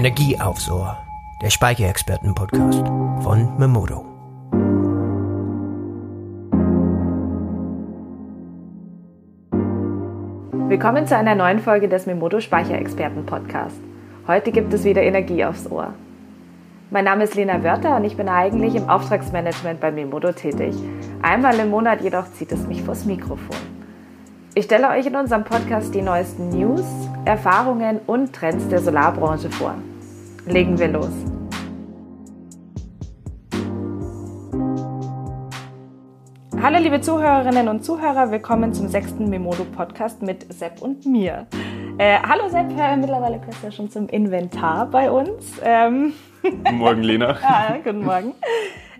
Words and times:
Energie 0.00 0.40
aufs 0.40 0.70
Ohr, 0.70 0.96
der 1.42 1.50
Speicherexperten-Podcast 1.50 2.86
von 3.22 3.58
Memodo. 3.58 4.06
Willkommen 10.70 11.06
zu 11.06 11.14
einer 11.14 11.34
neuen 11.34 11.58
Folge 11.58 11.86
des 11.86 12.06
Memodo 12.06 12.40
Speicherexperten 12.40 13.26
Podcast. 13.26 13.76
Heute 14.26 14.52
gibt 14.52 14.72
es 14.72 14.84
wieder 14.84 15.02
Energie 15.02 15.44
aufs 15.44 15.70
Ohr. 15.70 15.92
Mein 16.90 17.04
Name 17.04 17.24
ist 17.24 17.34
Lena 17.34 17.62
Wörter 17.62 17.94
und 17.96 18.04
ich 18.04 18.16
bin 18.16 18.30
eigentlich 18.30 18.76
im 18.76 18.88
Auftragsmanagement 18.88 19.80
bei 19.80 19.92
Memodo 19.92 20.32
tätig. 20.32 20.74
Einmal 21.20 21.58
im 21.58 21.68
Monat 21.68 22.00
jedoch 22.00 22.32
zieht 22.32 22.52
es 22.52 22.66
mich 22.66 22.82
vors 22.82 23.04
Mikrofon. 23.04 23.58
Ich 24.54 24.64
stelle 24.64 24.88
euch 24.88 25.04
in 25.04 25.14
unserem 25.14 25.44
Podcast 25.44 25.94
die 25.94 26.00
neuesten 26.00 26.48
News, 26.48 26.86
Erfahrungen 27.26 28.00
und 28.06 28.32
Trends 28.32 28.66
der 28.68 28.78
Solarbranche 28.78 29.50
vor. 29.50 29.74
Legen 30.50 30.76
wir 30.80 30.88
los. 30.88 31.12
Hallo 36.60 36.78
liebe 36.80 37.00
Zuhörerinnen 37.00 37.68
und 37.68 37.84
Zuhörer, 37.84 38.32
willkommen 38.32 38.74
zum 38.74 38.88
sechsten 38.88 39.30
Memodo 39.30 39.64
Podcast 39.64 40.22
mit 40.22 40.52
Sepp 40.52 40.82
und 40.82 41.06
mir. 41.06 41.46
Äh, 41.98 42.18
hallo 42.20 42.48
Sepp, 42.48 42.76
äh, 42.76 42.96
mittlerweile 42.96 43.38
gehörst 43.38 43.62
du 43.62 43.66
ja 43.66 43.70
schon 43.70 43.90
zum 43.90 44.08
Inventar 44.08 44.86
bei 44.86 45.08
uns. 45.08 45.60
Ähm 45.62 46.14
guten 46.42 46.78
Morgen, 46.78 47.02
Lena. 47.04 47.38
ja, 47.42 47.76
guten 47.84 48.04
Morgen. 48.04 48.32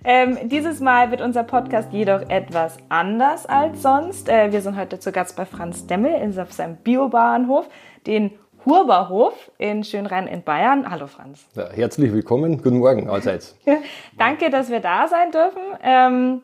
Ähm, 0.05 0.39
dieses 0.45 0.79
Mal 0.79 1.11
wird 1.11 1.21
unser 1.21 1.43
Podcast 1.43 1.93
jedoch 1.93 2.23
etwas 2.29 2.79
anders 2.89 3.47
als 3.47 3.83
sonst. 3.83 4.29
Äh, 4.29 4.53
wir 4.53 4.61
sind 4.61 4.77
heute 4.77 5.01
zu 5.01 5.11
Gast 5.11 5.37
bei 5.37 5.47
Franz 5.47 5.85
Demmel 5.89 6.15
in, 6.23 6.39
auf 6.39 6.53
seinem 6.53 6.77
Biobahnhof, 6.77 7.69
den 8.07 8.31
Hurberhof 8.67 9.51
in 9.59 9.85
Schönrhein 9.85 10.27
in 10.27 10.43
Bayern. 10.43 10.91
Hallo 10.91 11.07
Franz. 11.07 11.47
Ja, 11.55 11.71
herzlich 11.71 12.13
willkommen, 12.13 12.63
guten 12.63 12.79
Morgen 12.79 13.09
allseits. 13.09 13.57
Danke, 14.19 14.51
dass 14.51 14.71
wir 14.71 14.81
da 14.81 15.09
sein 15.09 15.31
dürfen. 15.31 15.63
Ähm, 15.83 16.43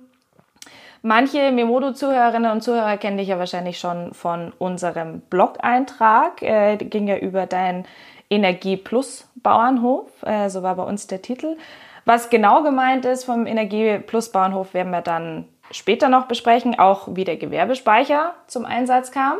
Manche 1.09 1.53
Memodo-Zuhörerinnen 1.53 2.51
und 2.51 2.63
Zuhörer 2.63 2.97
kennen 2.97 3.17
dich 3.17 3.29
ja 3.29 3.39
wahrscheinlich 3.39 3.79
schon 3.79 4.13
von 4.13 4.53
unserem 4.59 5.21
Blog-Eintrag. 5.21 6.43
Äh, 6.43 6.79
ging 6.79 7.07
ja 7.07 7.17
über 7.17 7.47
deinen 7.47 7.85
Energie 8.29 8.77
Plus 8.77 9.29
Bauernhof. 9.37 10.11
Äh, 10.25 10.49
so 10.49 10.65
war 10.65 10.75
bei 10.75 10.83
uns 10.83 11.07
der 11.07 11.23
Titel. 11.23 11.59
Was 12.07 12.29
genau 12.29 12.65
gemeint 12.65 13.05
ist 13.05 13.23
vom 13.23 13.47
Energie 13.47 13.99
Plus 13.99 14.33
Bauernhof, 14.33 14.75
werden 14.75 14.91
wir 14.91 15.01
dann 15.01 15.47
später 15.71 16.09
noch 16.09 16.27
besprechen. 16.27 16.77
Auch 16.77 17.07
wie 17.12 17.23
der 17.23 17.37
Gewerbespeicher 17.37 18.35
zum 18.49 18.65
Einsatz 18.65 19.12
kam. 19.12 19.39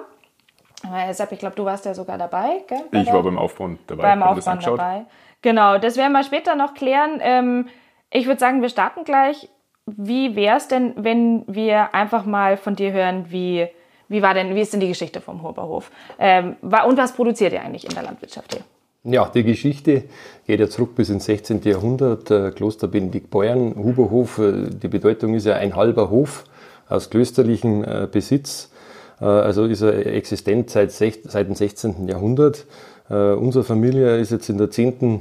Äh, 0.95 1.13
Sepp, 1.15 1.33
ich 1.33 1.39
glaube, 1.39 1.57
du 1.57 1.65
warst 1.65 1.85
ja 1.85 1.95
sogar 1.95 2.19
dabei. 2.19 2.65
Gell? 2.67 2.83
Bei 2.91 3.01
ich 3.01 3.13
war 3.13 3.23
beim 3.23 3.39
Aufbau 3.39 3.71
dabei. 3.87 4.03
Beim 4.03 4.23
Aufbau 4.23 4.57
dabei. 4.57 5.07
Genau, 5.43 5.79
das 5.79 5.97
werden 5.97 6.13
wir 6.13 6.25
später 6.25 6.55
noch 6.55 6.75
klären. 6.75 7.21
Ähm, 7.21 7.69
ich 8.11 8.27
würde 8.27 8.41
sagen, 8.41 8.63
wir 8.63 8.69
starten 8.69 9.05
gleich 9.05 9.49
wie 9.87 10.35
wäre 10.35 10.57
es 10.57 10.69
denn, 10.69 10.93
wenn 10.97 11.45
wir 11.47 11.95
einfach 11.95 12.27
mal 12.27 12.57
von 12.57 12.75
dir 12.75 12.93
hören, 12.93 13.27
wie, 13.29 13.69
wie 14.09 14.21
war 14.21 14.35
denn, 14.35 14.55
wie 14.55 14.61
ist 14.61 14.73
denn 14.73 14.81
die 14.81 14.89
Geschichte 14.89 15.21
vom 15.21 15.43
Huberhof? 15.43 15.91
Ähm, 16.19 16.57
und 16.61 16.97
was 16.99 17.13
produziert 17.13 17.53
ihr 17.53 17.63
eigentlich 17.63 17.85
in 17.85 17.95
der 17.95 18.03
Landwirtschaft 18.03 18.55
hier? 18.55 18.65
Ja, 19.05 19.29
die 19.29 19.45
Geschichte 19.45 20.05
geht 20.47 20.59
ja 20.59 20.69
zurück 20.69 20.97
bis 20.97 21.11
ins 21.11 21.27
16. 21.27 21.63
Jahrhundert. 21.63 22.29
Äh, 22.31 22.51
Kloster 22.51 22.89
Benedikt 22.89 23.31
Beuern, 23.31 23.77
Huberhof, 23.77 24.39
äh, 24.39 24.69
die 24.71 24.89
Bedeutung 24.89 25.35
ist 25.35 25.47
ja 25.47 25.55
ein 25.55 25.77
halber 25.77 26.11
Hof 26.11 26.45
aus 26.89 27.09
klösterlichem 27.09 27.85
äh, 27.85 28.09
Besitz. 28.11 28.73
Also 29.19 29.65
ist 29.65 29.81
er 29.81 30.07
existent 30.07 30.69
seit, 30.71 30.93
seit 30.93 31.49
dem 31.49 31.55
16. 31.55 32.07
Jahrhundert. 32.07 32.67
Unsere 33.09 33.65
Familie 33.65 34.19
ist 34.19 34.31
jetzt 34.31 34.51
in 34.51 34.59
der 34.59 34.71
zehnten 34.71 35.21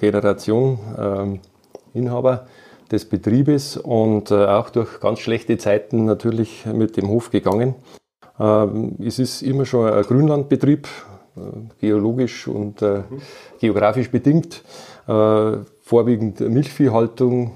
Generation 0.00 0.78
ähm, 0.98 1.40
Inhaber 1.94 2.46
des 2.90 3.04
Betriebes 3.06 3.76
und 3.76 4.30
äh, 4.30 4.46
auch 4.46 4.70
durch 4.70 5.00
ganz 5.00 5.18
schlechte 5.18 5.58
Zeiten 5.58 6.04
natürlich 6.04 6.66
mit 6.66 6.96
dem 6.96 7.08
Hof 7.08 7.30
gegangen. 7.30 7.74
Ähm, 8.38 8.96
es 9.04 9.18
ist 9.18 9.42
immer 9.42 9.64
schon 9.64 9.90
ein 9.90 10.02
Grünlandbetrieb, 10.02 10.86
äh, 11.36 11.40
geologisch 11.80 12.46
und 12.46 12.82
äh, 12.82 13.02
geografisch 13.60 14.10
bedingt. 14.10 14.62
Vorwiegend 15.06 16.40
Milchviehhaltung, 16.40 17.52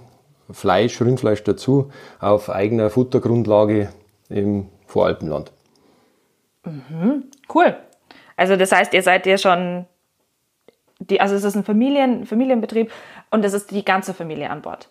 Fleisch, 0.52 1.00
Rindfleisch 1.00 1.42
dazu, 1.42 1.90
auf 2.20 2.48
eigener 2.48 2.90
Futtergrundlage 2.90 3.88
im 4.28 4.68
Voralpenland. 4.86 5.50
Mhm, 6.64 7.30
cool. 7.54 7.76
Also 8.36 8.56
das 8.56 8.72
heißt, 8.72 8.94
ihr 8.94 9.02
seid 9.02 9.26
ja 9.26 9.38
schon, 9.38 9.86
die, 10.98 11.20
also 11.20 11.34
es 11.34 11.44
ist 11.44 11.56
ein 11.56 11.64
Familien, 11.64 12.26
Familienbetrieb 12.26 12.90
und 13.30 13.44
es 13.44 13.52
ist 13.52 13.70
die 13.70 13.84
ganze 13.84 14.14
Familie 14.14 14.50
an 14.50 14.62
Bord. 14.62 14.88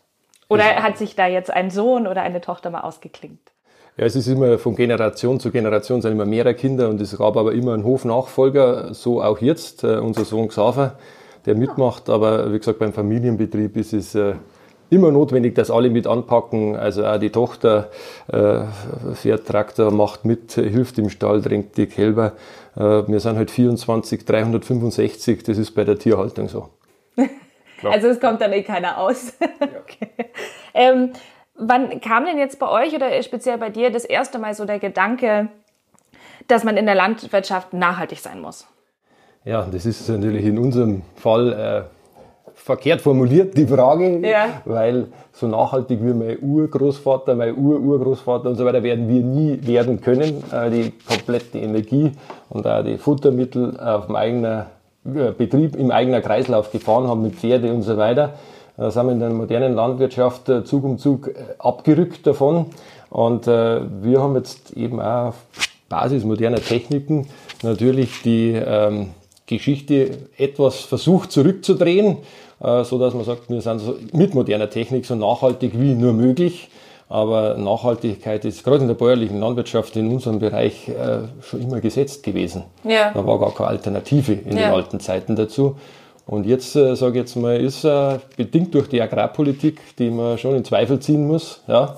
Oder 0.47 0.81
hat 0.81 0.97
sich 0.97 1.15
da 1.15 1.27
jetzt 1.27 1.51
ein 1.51 1.69
Sohn 1.69 2.07
oder 2.07 2.23
eine 2.23 2.41
Tochter 2.41 2.71
mal 2.71 2.81
ausgeklingt? 2.81 3.51
Ja, 3.97 4.05
es 4.05 4.15
ist 4.15 4.27
immer 4.27 4.57
von 4.57 4.75
Generation 4.75 5.39
zu 5.39 5.51
Generation 5.51 6.01
sind 6.01 6.13
immer 6.13 6.25
mehrere 6.25 6.55
Kinder 6.55 6.89
und 6.89 6.99
es 7.01 7.17
gab 7.17 7.37
aber 7.37 7.53
immer 7.53 7.73
einen 7.73 7.83
Hofnachfolger, 7.83 8.93
so 8.93 9.21
auch 9.21 9.39
jetzt, 9.39 9.83
äh, 9.83 9.97
unser 9.97 10.25
Sohn 10.25 10.47
Xaver, 10.47 10.97
der 11.45 11.55
mitmacht. 11.55 12.09
Aber 12.09 12.51
wie 12.51 12.57
gesagt, 12.57 12.79
beim 12.79 12.93
Familienbetrieb 12.93 13.75
ist 13.77 13.93
es 13.93 14.15
äh, 14.15 14.35
immer 14.89 15.11
notwendig, 15.11 15.55
dass 15.55 15.71
alle 15.71 15.89
mit 15.89 16.07
anpacken. 16.07 16.75
Also 16.75 17.05
auch 17.05 17.19
die 17.19 17.29
Tochter 17.29 17.89
äh, 18.27 18.61
fährt 19.13 19.47
Traktor, 19.47 19.91
macht 19.91 20.25
mit, 20.25 20.53
hilft 20.53 20.97
im 20.97 21.09
Stall, 21.09 21.41
drängt 21.41 21.77
die 21.77 21.87
Kälber. 21.87 22.33
Äh, 22.75 23.07
wir 23.07 23.19
sind 23.19 23.37
halt 23.37 23.51
24, 23.51 24.25
365, 24.25 25.43
das 25.43 25.57
ist 25.57 25.71
bei 25.71 25.83
der 25.83 25.97
Tierhaltung 25.97 26.47
so. 26.47 26.69
Also 27.81 28.09
es 28.09 28.19
kommt 28.19 28.41
dann 28.41 28.51
eh 28.51 28.61
keiner 28.61 28.97
aus. 28.97 29.31
okay. 29.61 30.09
ähm, 30.73 31.13
wann 31.55 32.01
kam 32.01 32.25
denn 32.25 32.37
jetzt 32.37 32.59
bei 32.59 32.67
euch 32.67 32.93
oder 32.93 33.23
speziell 33.23 33.57
bei 33.57 33.69
dir 33.69 33.89
das 33.89 34.03
erste 34.03 34.37
Mal 34.37 34.53
so 34.53 34.65
der 34.65 34.79
Gedanke, 34.79 35.47
dass 36.49 36.65
man 36.65 36.75
in 36.75 36.85
der 36.85 36.95
Landwirtschaft 36.95 37.71
nachhaltig 37.71 38.19
sein 38.19 38.41
muss? 38.41 38.67
Ja, 39.45 39.65
das 39.71 39.85
ist 39.85 40.09
natürlich 40.09 40.43
in 40.43 40.59
unserem 40.59 41.03
Fall 41.15 41.53
äh, 41.53 41.98
verkehrt 42.69 43.01
formuliert, 43.01 43.57
die 43.57 43.65
Frage, 43.65 44.19
ja. 44.19 44.61
weil 44.65 45.07
so 45.33 45.47
nachhaltig 45.47 45.99
wie 46.03 46.13
mein 46.13 46.37
Urgroßvater, 46.39 47.33
mein 47.33 47.57
Ururgroßvater 47.57 48.47
und 48.47 48.57
so 48.57 48.63
weiter 48.63 48.83
werden 48.83 49.09
wir 49.09 49.23
nie 49.23 49.59
werden 49.63 50.01
können. 50.01 50.43
Äh, 50.51 50.69
die 50.69 50.93
komplette 51.07 51.57
Energie 51.57 52.11
und 52.49 52.67
auch 52.67 52.83
die 52.83 52.99
Futtermittel 52.99 53.79
auf 53.79 54.05
dem 54.05 54.15
eigenen 54.15 54.65
Betrieb 55.03 55.75
im 55.77 55.89
eigenen 55.89 56.21
Kreislauf 56.21 56.71
gefahren 56.71 57.07
haben 57.07 57.23
mit 57.23 57.35
Pferde 57.35 57.73
und 57.73 57.81
so 57.81 57.97
weiter. 57.97 58.33
Da 58.77 58.91
sind 58.91 59.07
wir 59.07 59.13
in 59.13 59.19
der 59.19 59.31
modernen 59.31 59.73
Landwirtschaft 59.73 60.47
äh, 60.49 60.63
Zug 60.63 60.83
um 60.83 60.99
Zug 60.99 61.29
äh, 61.29 61.33
abgerückt 61.57 62.27
davon. 62.27 62.67
Und 63.09 63.47
äh, 63.47 63.81
wir 64.03 64.21
haben 64.21 64.35
jetzt 64.35 64.73
eben 64.73 65.01
auch 65.01 65.29
auf 65.29 65.35
Basis 65.89 66.23
moderner 66.23 66.61
Techniken 66.61 67.27
natürlich 67.63 68.21
die 68.21 68.51
ähm, 68.53 69.07
Geschichte 69.57 70.17
etwas 70.37 70.81
versucht 70.81 71.31
zurückzudrehen, 71.31 72.17
äh, 72.61 72.83
so 72.83 72.97
dass 72.99 73.13
man 73.13 73.25
sagt, 73.25 73.49
wir 73.49 73.61
sind 73.61 74.13
mit 74.13 74.33
moderner 74.33 74.69
Technik 74.69 75.05
so 75.05 75.15
nachhaltig 75.15 75.73
wie 75.79 75.93
nur 75.95 76.13
möglich. 76.13 76.69
Aber 77.11 77.57
Nachhaltigkeit 77.57 78.45
ist 78.45 78.63
gerade 78.63 78.81
in 78.81 78.87
der 78.87 78.93
bäuerlichen 78.93 79.39
Landwirtschaft 79.39 79.95
in 79.95 80.11
unserem 80.11 80.37
Bereich 80.37 80.87
äh, 80.89 81.21
schon 81.41 81.61
immer 81.63 81.81
gesetzt 81.81 82.21
gewesen. 82.21 82.65
Ja. 82.83 83.11
Da 83.11 83.25
war 83.25 83.39
gar 83.39 83.51
keine 83.51 83.69
Alternative 83.69 84.33
in 84.33 84.55
ja. 84.55 84.65
den 84.65 84.73
alten 84.75 84.99
Zeiten 84.99 85.35
dazu. 85.35 85.75
Und 86.27 86.45
jetzt, 86.45 86.75
äh, 86.75 86.95
sage 86.95 87.13
ich 87.13 87.21
jetzt 87.21 87.35
mal, 87.35 87.59
ist 87.59 87.83
äh, 87.83 88.19
bedingt 88.37 88.75
durch 88.75 88.87
die 88.87 89.01
Agrarpolitik, 89.01 89.81
die 89.97 90.11
man 90.11 90.37
schon 90.37 90.53
in 90.53 90.63
Zweifel 90.63 90.99
ziehen 90.99 91.25
muss, 91.25 91.63
ja, 91.67 91.97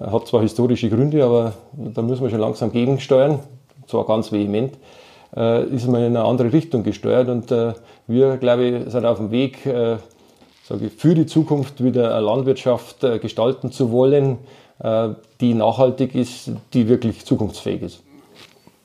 hat 0.00 0.28
zwar 0.28 0.42
historische 0.42 0.88
Gründe, 0.88 1.24
aber 1.24 1.54
da 1.72 2.00
müssen 2.00 2.22
wir 2.22 2.30
schon 2.30 2.38
langsam 2.38 2.70
gegensteuern, 2.70 3.40
zwar 3.88 4.06
ganz 4.06 4.30
vehement, 4.30 4.74
ist 5.34 5.88
man 5.88 6.02
in 6.02 6.16
eine 6.16 6.24
andere 6.24 6.52
Richtung 6.52 6.82
gesteuert. 6.82 7.28
Und 7.28 7.50
äh, 7.50 7.72
wir, 8.06 8.36
glaube 8.36 8.64
ich, 8.64 8.90
sind 8.90 9.06
auf 9.06 9.18
dem 9.18 9.30
Weg, 9.30 9.64
äh, 9.64 9.96
sage 10.64 10.86
ich, 10.86 10.92
für 10.92 11.14
die 11.14 11.26
Zukunft 11.26 11.82
wieder 11.82 12.14
eine 12.14 12.24
Landwirtschaft 12.24 13.02
äh, 13.04 13.18
gestalten 13.18 13.72
zu 13.72 13.92
wollen, 13.92 14.38
äh, 14.80 15.10
die 15.40 15.54
nachhaltig 15.54 16.14
ist, 16.14 16.52
die 16.74 16.88
wirklich 16.88 17.24
zukunftsfähig 17.24 17.82
ist. 17.82 18.02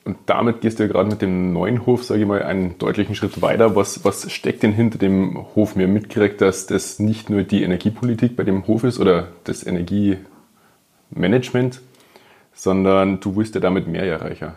Und 0.04 0.16
damit 0.24 0.62
gehst 0.62 0.78
du 0.78 0.84
ja 0.84 0.88
gerade 0.88 1.10
mit 1.10 1.20
dem 1.20 1.52
neuen 1.52 1.84
Hof, 1.84 2.02
sage 2.02 2.22
ich 2.22 2.26
mal, 2.26 2.42
einen 2.42 2.78
deutlichen 2.78 3.14
Schritt 3.14 3.42
weiter. 3.42 3.76
Was, 3.76 4.06
was 4.06 4.32
steckt 4.32 4.62
denn 4.62 4.72
hinter 4.72 4.96
dem 4.96 5.44
Hof? 5.54 5.76
Mir 5.76 5.86
mitgekriegt, 5.86 6.40
dass 6.40 6.66
das 6.66 6.98
nicht 6.98 7.28
nur 7.28 7.42
die 7.42 7.62
Energiepolitik 7.62 8.34
bei 8.34 8.44
dem 8.44 8.66
Hof 8.66 8.84
ist 8.84 8.98
oder 8.98 9.28
das 9.44 9.66
Energiemanagement, 9.66 11.82
sondern 12.54 13.20
du 13.20 13.36
willst 13.36 13.54
ja 13.54 13.60
damit 13.60 13.86
mehr 13.86 14.04
erreichen. 14.04 14.52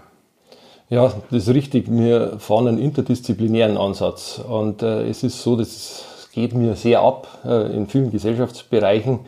Ja, 0.91 1.13
das 1.31 1.47
ist 1.47 1.55
richtig. 1.55 1.89
Wir 1.89 2.37
fahren 2.39 2.67
einen 2.67 2.77
interdisziplinären 2.77 3.77
Ansatz. 3.77 4.39
Und 4.45 4.83
äh, 4.83 5.07
es 5.07 5.23
ist 5.23 5.41
so, 5.41 5.55
dass 5.55 6.27
geht 6.33 6.53
mir 6.53 6.75
sehr 6.75 7.01
ab 7.01 7.27
äh, 7.45 7.73
in 7.73 7.87
vielen 7.87 8.11
Gesellschaftsbereichen. 8.11 9.19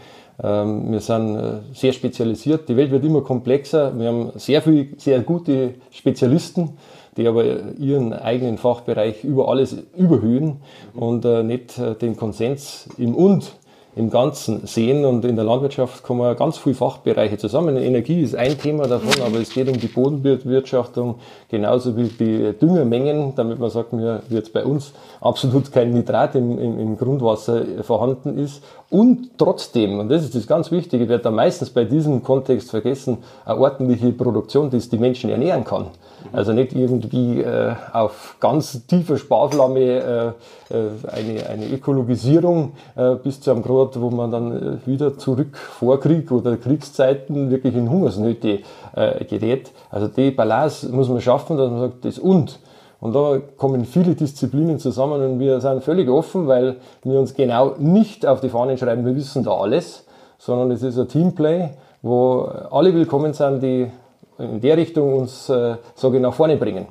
Ähm, 0.43 0.91
wir 0.91 0.99
sind 0.99 1.37
äh, 1.37 1.59
sehr 1.73 1.93
spezialisiert. 1.93 2.67
Die 2.67 2.75
Welt 2.75 2.91
wird 2.91 3.05
immer 3.05 3.21
komplexer. 3.21 3.97
Wir 3.97 4.09
haben 4.09 4.31
sehr 4.35 4.61
viele, 4.61 4.87
sehr 4.97 5.21
gute 5.21 5.75
Spezialisten, 5.91 6.77
die 7.15 7.25
aber 7.27 7.45
ihren 7.79 8.11
eigenen 8.11 8.57
Fachbereich 8.57 9.23
über 9.23 9.47
alles 9.47 9.77
überhöhen 9.95 10.57
und 10.93 11.23
äh, 11.23 11.43
nicht 11.43 11.79
äh, 11.79 11.95
den 11.95 12.17
Konsens 12.17 12.89
im 12.97 13.15
Und 13.15 13.53
im 13.95 14.09
Ganzen 14.09 14.65
sehen. 14.65 15.05
Und 15.05 15.25
in 15.25 15.35
der 15.35 15.45
Landwirtschaft 15.45 16.03
kommen 16.03 16.35
ganz 16.35 16.57
viele 16.57 16.75
Fachbereiche 16.75 17.37
zusammen. 17.37 17.77
Energie 17.77 18.21
ist 18.21 18.35
ein 18.35 18.57
Thema 18.57 18.87
davon, 18.87 19.21
aber 19.23 19.39
es 19.39 19.53
geht 19.53 19.69
um 19.69 19.79
die 19.79 19.87
Bodenbewirtschaftung, 19.87 21.15
genauso 21.49 21.95
wie 21.95 22.07
die 22.07 22.53
Düngermengen, 22.59 23.33
damit 23.35 23.59
man 23.59 23.69
sagt, 23.69 23.93
mir 23.93 24.23
wird 24.29 24.53
bei 24.53 24.63
uns 24.63 24.93
absolut 25.21 25.71
kein 25.71 25.93
Nitrat 25.93 26.35
im, 26.35 26.57
im, 26.57 26.79
im, 26.79 26.97
Grundwasser 26.97 27.63
vorhanden 27.83 28.37
ist. 28.37 28.63
Und 28.93 29.39
trotzdem, 29.39 29.99
und 29.99 30.09
das 30.09 30.23
ist 30.23 30.35
das 30.35 30.45
ganz 30.45 30.69
Wichtige, 30.69 31.09
wird 31.09 31.25
da 31.25 31.31
meistens 31.31 31.71
bei 31.71 31.83
diesem 31.83 32.21
Kontext 32.21 32.69
vergessen, 32.69 33.17
eine 33.43 33.59
ordentliche 33.59 34.11
Produktion, 34.11 34.69
die 34.69 34.77
die 34.77 34.99
Menschen 34.99 35.31
ernähren 35.31 35.63
kann. 35.63 35.87
Also 36.31 36.53
nicht 36.53 36.73
irgendwie 36.73 37.41
äh, 37.41 37.73
auf 37.91 38.37
ganz 38.39 38.85
tiefer 38.85 39.17
Sparflamme 39.17 39.79
äh, 39.79 40.27
äh, 40.75 40.89
eine, 41.11 41.49
eine 41.49 41.69
Ökologisierung 41.73 42.73
äh, 42.95 43.15
bis 43.15 43.41
zu 43.41 43.49
einem 43.49 43.63
Grad, 43.63 43.99
wo 43.99 44.11
man 44.11 44.29
dann 44.29 44.51
äh, 44.83 44.87
wieder 44.87 45.17
zurück 45.17 45.57
vor 45.57 45.99
Krieg 45.99 46.31
oder 46.31 46.55
Kriegszeiten 46.57 47.49
wirklich 47.49 47.73
in 47.73 47.89
Hungersnöte 47.89 48.59
äh, 48.95 49.25
gerät. 49.25 49.71
Also 49.89 50.07
die 50.07 50.29
Balance 50.29 50.87
muss 50.89 51.09
man 51.09 51.19
schaffen, 51.19 51.57
dass 51.57 51.71
man 51.71 51.79
sagt, 51.79 52.05
das 52.05 52.19
und. 52.19 52.59
Und 53.03 53.13
da 53.13 53.37
kommen 53.57 53.83
viele 53.83 54.15
Disziplinen 54.15 54.79
zusammen 54.79 55.21
und 55.21 55.37
wir 55.37 55.59
sind 55.59 55.83
völlig 55.83 56.07
offen, 56.07 56.47
weil 56.47 56.77
wir 57.03 57.19
uns 57.19 57.33
genau 57.33 57.75
nicht 57.77 58.25
auf 58.25 58.39
die 58.39 58.47
Fahnen 58.47 58.77
schreiben, 58.77 59.05
wir 59.05 59.13
wissen 59.13 59.43
da 59.43 59.51
alles, 59.57 60.05
sondern 60.37 60.71
es 60.71 60.83
ist 60.83 60.97
ein 60.97 61.09
Teamplay, 61.09 61.71
wo 62.01 62.43
alle 62.71 62.93
willkommen 62.93 63.33
sind, 63.33 63.61
die 63.61 63.91
in 64.37 64.61
der 64.61 64.77
Richtung 64.77 65.15
uns, 65.15 65.49
äh, 65.49 65.75
sage 65.95 66.15
ich, 66.15 66.23
nach 66.23 66.33
vorne 66.33 66.55
bringen. 66.55 66.85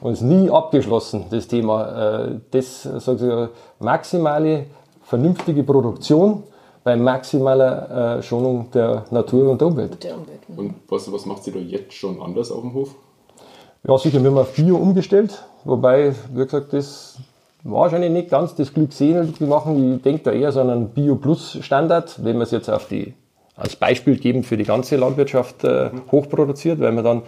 Und 0.00 0.12
es 0.12 0.20
ist 0.20 0.28
nie 0.28 0.48
abgeschlossen, 0.48 1.24
das 1.28 1.48
Thema. 1.48 2.26
Äh, 2.26 2.36
das, 2.52 2.84
sage 2.84 3.50
ich, 3.50 3.84
maximale, 3.84 4.66
vernünftige 5.02 5.64
Produktion 5.64 6.44
bei 6.84 6.94
maximaler 6.94 8.18
äh, 8.18 8.22
Schonung 8.22 8.70
der 8.72 9.06
Natur 9.10 9.50
und 9.50 9.60
der 9.60 9.66
Umwelt. 9.66 10.06
Und 10.56 10.74
was, 10.88 11.12
was 11.12 11.26
macht 11.26 11.42
sie 11.42 11.50
da 11.50 11.58
jetzt 11.58 11.94
schon 11.94 12.22
anders 12.22 12.52
auf 12.52 12.60
dem 12.60 12.74
Hof? 12.74 12.94
Ja, 13.86 13.96
sicher, 13.96 14.20
wir 14.22 14.30
haben 14.30 14.38
auf 14.38 14.54
Bio 14.54 14.76
umgestellt, 14.76 15.44
wobei, 15.64 16.12
wie 16.34 16.42
gesagt, 16.42 16.72
das 16.72 17.16
wahrscheinlich 17.62 18.10
nicht 18.10 18.28
ganz 18.28 18.54
das 18.56 18.74
Glück 18.74 18.92
sehen, 18.92 19.32
machen. 19.40 19.96
Ich 19.96 20.02
denke 20.02 20.24
da 20.24 20.32
eher 20.32 20.50
so 20.50 20.60
an 20.60 20.70
einen 20.70 20.88
Bio-Plus-Standard, 20.88 22.24
wenn 22.24 22.36
wir 22.36 22.42
es 22.42 22.50
jetzt 22.50 22.68
auf 22.68 22.88
die 22.88 23.14
als 23.56 23.76
Beispiel 23.76 24.16
geben 24.16 24.42
für 24.42 24.56
die 24.56 24.64
ganze 24.64 24.96
Landwirtschaft 24.96 25.64
äh, 25.64 25.90
hochproduziert, 26.10 26.80
weil 26.80 26.92
man 26.92 27.04
dann 27.04 27.22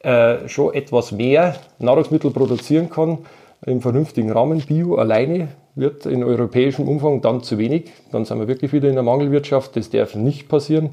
äh, 0.00 0.48
schon 0.48 0.74
etwas 0.74 1.12
mehr 1.12 1.56
Nahrungsmittel 1.78 2.30
produzieren 2.30 2.88
kann 2.88 3.18
im 3.64 3.80
vernünftigen 3.80 4.30
Rahmen. 4.30 4.60
Bio 4.60 4.96
alleine 4.96 5.48
wird 5.74 6.06
in 6.06 6.22
europäischem 6.24 6.88
Umfang 6.88 7.20
dann 7.20 7.42
zu 7.42 7.58
wenig. 7.58 7.92
Dann 8.12 8.24
sind 8.24 8.38
wir 8.38 8.48
wirklich 8.48 8.72
wieder 8.72 8.88
in 8.88 8.94
der 8.94 9.04
Mangelwirtschaft. 9.04 9.76
Das 9.76 9.90
darf 9.90 10.14
nicht 10.14 10.48
passieren. 10.48 10.90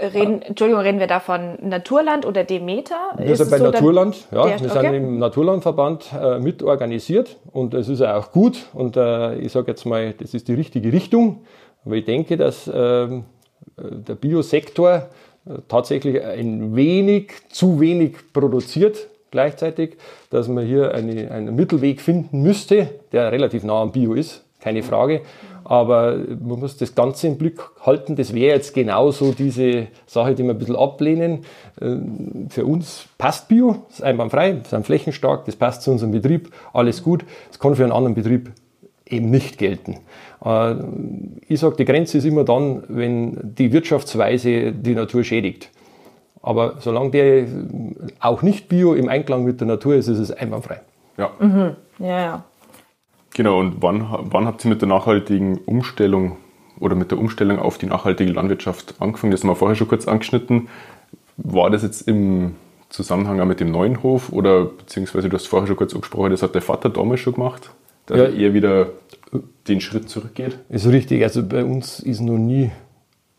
Reden, 0.00 0.42
Entschuldigung, 0.42 0.82
reden 0.82 1.00
wir 1.00 1.06
da 1.06 1.20
von 1.20 1.58
Naturland 1.60 2.26
oder 2.26 2.44
Demeter? 2.44 2.96
Wir 3.16 3.36
sind 3.36 3.50
bei 3.50 3.58
so 3.58 3.64
Naturland, 3.64 4.16
ja. 4.30 4.46
Der, 4.46 4.60
wir 4.60 4.70
okay. 4.70 4.80
sind 4.80 4.94
im 4.94 5.18
Naturlandverband 5.18 6.12
äh, 6.12 6.38
mit 6.38 6.62
organisiert 6.62 7.36
und 7.52 7.74
es 7.74 7.88
ist 7.88 8.02
auch 8.02 8.32
gut 8.32 8.66
und 8.72 8.96
äh, 8.96 9.36
ich 9.36 9.52
sage 9.52 9.68
jetzt 9.68 9.84
mal, 9.84 10.12
das 10.12 10.34
ist 10.34 10.48
die 10.48 10.54
richtige 10.54 10.92
Richtung. 10.92 11.42
Aber 11.84 11.96
ich 11.96 12.04
denke, 12.04 12.36
dass 12.36 12.70
ähm, 12.72 13.24
der 13.76 14.14
Biosektor 14.14 15.08
äh, 15.46 15.52
tatsächlich 15.68 16.22
ein 16.22 16.74
wenig, 16.76 17.32
zu 17.48 17.80
wenig 17.80 18.32
produziert 18.32 19.08
gleichzeitig, 19.30 19.96
dass 20.30 20.48
man 20.48 20.64
hier 20.64 20.94
eine, 20.94 21.30
einen 21.30 21.54
Mittelweg 21.54 22.00
finden 22.00 22.42
müsste, 22.42 22.88
der 23.12 23.30
relativ 23.32 23.62
nah 23.64 23.82
am 23.82 23.92
Bio 23.92 24.14
ist, 24.14 24.44
keine 24.60 24.82
Frage. 24.82 25.22
Aber 25.68 26.16
man 26.16 26.60
muss 26.60 26.78
das 26.78 26.94
Ganze 26.94 27.26
im 27.26 27.36
Blick 27.36 27.60
halten. 27.82 28.16
Das 28.16 28.34
wäre 28.34 28.56
jetzt 28.56 28.72
genauso 28.72 29.32
diese 29.32 29.88
Sache, 30.06 30.34
die 30.34 30.42
wir 30.42 30.52
ein 30.52 30.58
bisschen 30.58 30.76
ablehnen. 30.76 31.44
Äh, 31.78 31.96
für 32.48 32.64
uns 32.64 33.04
passt 33.18 33.48
Bio, 33.48 33.84
ist 33.90 34.02
einwandfrei, 34.02 34.62
sind 34.66 34.86
flächenstark, 34.86 35.44
das 35.44 35.56
passt 35.56 35.82
zu 35.82 35.90
unserem 35.90 36.12
Betrieb, 36.12 36.50
alles 36.72 37.02
gut. 37.02 37.26
Es 37.50 37.58
kann 37.58 37.74
für 37.74 37.82
einen 37.82 37.92
anderen 37.92 38.14
Betrieb 38.14 38.50
eben 39.06 39.28
nicht 39.30 39.58
gelten. 39.58 39.98
Äh, 40.42 40.74
ich 41.48 41.60
sage, 41.60 41.76
die 41.76 41.84
Grenze 41.84 42.16
ist 42.16 42.24
immer 42.24 42.44
dann, 42.44 42.84
wenn 42.88 43.38
die 43.42 43.70
Wirtschaftsweise 43.70 44.72
die 44.72 44.94
Natur 44.94 45.22
schädigt. 45.22 45.70
Aber 46.40 46.76
solange 46.78 47.10
der 47.10 47.46
auch 48.20 48.40
nicht 48.40 48.70
bio 48.70 48.94
im 48.94 49.10
Einklang 49.10 49.44
mit 49.44 49.60
der 49.60 49.66
Natur 49.66 49.96
ist, 49.96 50.08
ist 50.08 50.18
es 50.18 50.30
einwandfrei. 50.30 50.80
Ja. 51.18 51.30
Mhm. 51.38 51.76
Ja, 51.98 52.20
ja. 52.20 52.44
Genau, 53.34 53.60
und 53.60 53.82
wann, 53.82 54.06
wann 54.10 54.46
habt 54.46 54.64
ihr 54.64 54.68
mit 54.70 54.80
der 54.80 54.88
nachhaltigen 54.88 55.58
Umstellung 55.58 56.36
oder 56.80 56.94
mit 56.94 57.10
der 57.10 57.18
Umstellung 57.18 57.58
auf 57.58 57.78
die 57.78 57.86
nachhaltige 57.86 58.32
Landwirtschaft 58.32 58.94
angefangen? 58.98 59.30
Das 59.30 59.42
haben 59.42 59.50
wir 59.50 59.56
vorher 59.56 59.76
schon 59.76 59.88
kurz 59.88 60.08
angeschnitten. 60.08 60.68
War 61.36 61.70
das 61.70 61.82
jetzt 61.82 62.08
im 62.08 62.56
Zusammenhang 62.88 63.40
auch 63.40 63.46
mit 63.46 63.60
dem 63.60 63.70
neuen 63.70 64.02
Hof 64.02 64.32
oder 64.32 64.64
beziehungsweise 64.64 65.28
du 65.28 65.36
hast 65.36 65.46
vorher 65.46 65.66
schon 65.66 65.76
kurz 65.76 65.94
angesprochen, 65.94 66.30
das 66.30 66.42
hat 66.42 66.54
der 66.54 66.62
Vater 66.62 66.88
damals 66.88 67.20
schon 67.20 67.34
gemacht? 67.34 67.70
dass 68.08 68.18
ja. 68.18 68.24
er 68.24 68.54
wieder 68.54 68.92
den 69.68 69.80
Schritt 69.80 70.08
zurückgeht? 70.08 70.58
Ist 70.68 70.86
richtig. 70.86 71.22
Also 71.22 71.46
bei 71.46 71.64
uns 71.64 72.00
ist 72.00 72.20
noch 72.20 72.38
nie 72.38 72.70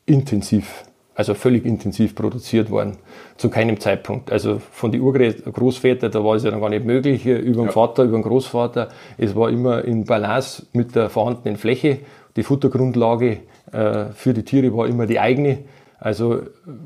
intensiv, 0.06 0.84
also 1.19 1.33
völlig 1.33 1.66
intensiv 1.66 2.16
produziert 2.16 2.71
worden. 2.71 2.95
Zu 3.36 3.50
keinem 3.50 3.77
Zeitpunkt. 3.77 4.31
Also 4.31 4.62
von 4.71 4.94
den 4.94 5.01
Urgroßvätern, 5.01 6.12
da 6.12 6.24
war 6.24 6.36
es 6.36 6.45
ja 6.45 6.50
dann 6.50 6.62
gar 6.62 6.69
nicht 6.69 6.86
möglich, 6.86 7.25
äh, 7.25 7.36
über 7.39 7.63
den 7.63 7.66
ja. 7.66 7.71
Vater, 7.74 8.04
über 8.04 8.18
den 8.18 8.24
Großvater. 8.24 8.88
Es 9.18 9.36
war 9.36 9.50
immer 9.50 9.83
in 9.83 10.06
Balance 10.06 10.68
mit 10.71 10.95
der 10.95 11.10
vorhandenen 11.10 11.57
Fläche. 11.57 11.98
Die 12.38 12.44
Futtergrundlage 12.44 13.39
äh, 13.74 14.06
für 14.13 14.33
die 14.33 14.44
Tiere 14.44 14.74
war 14.74 14.88
immer 14.88 15.07
die 15.07 15.19
eigene. 15.19 15.57
Also 16.00 16.39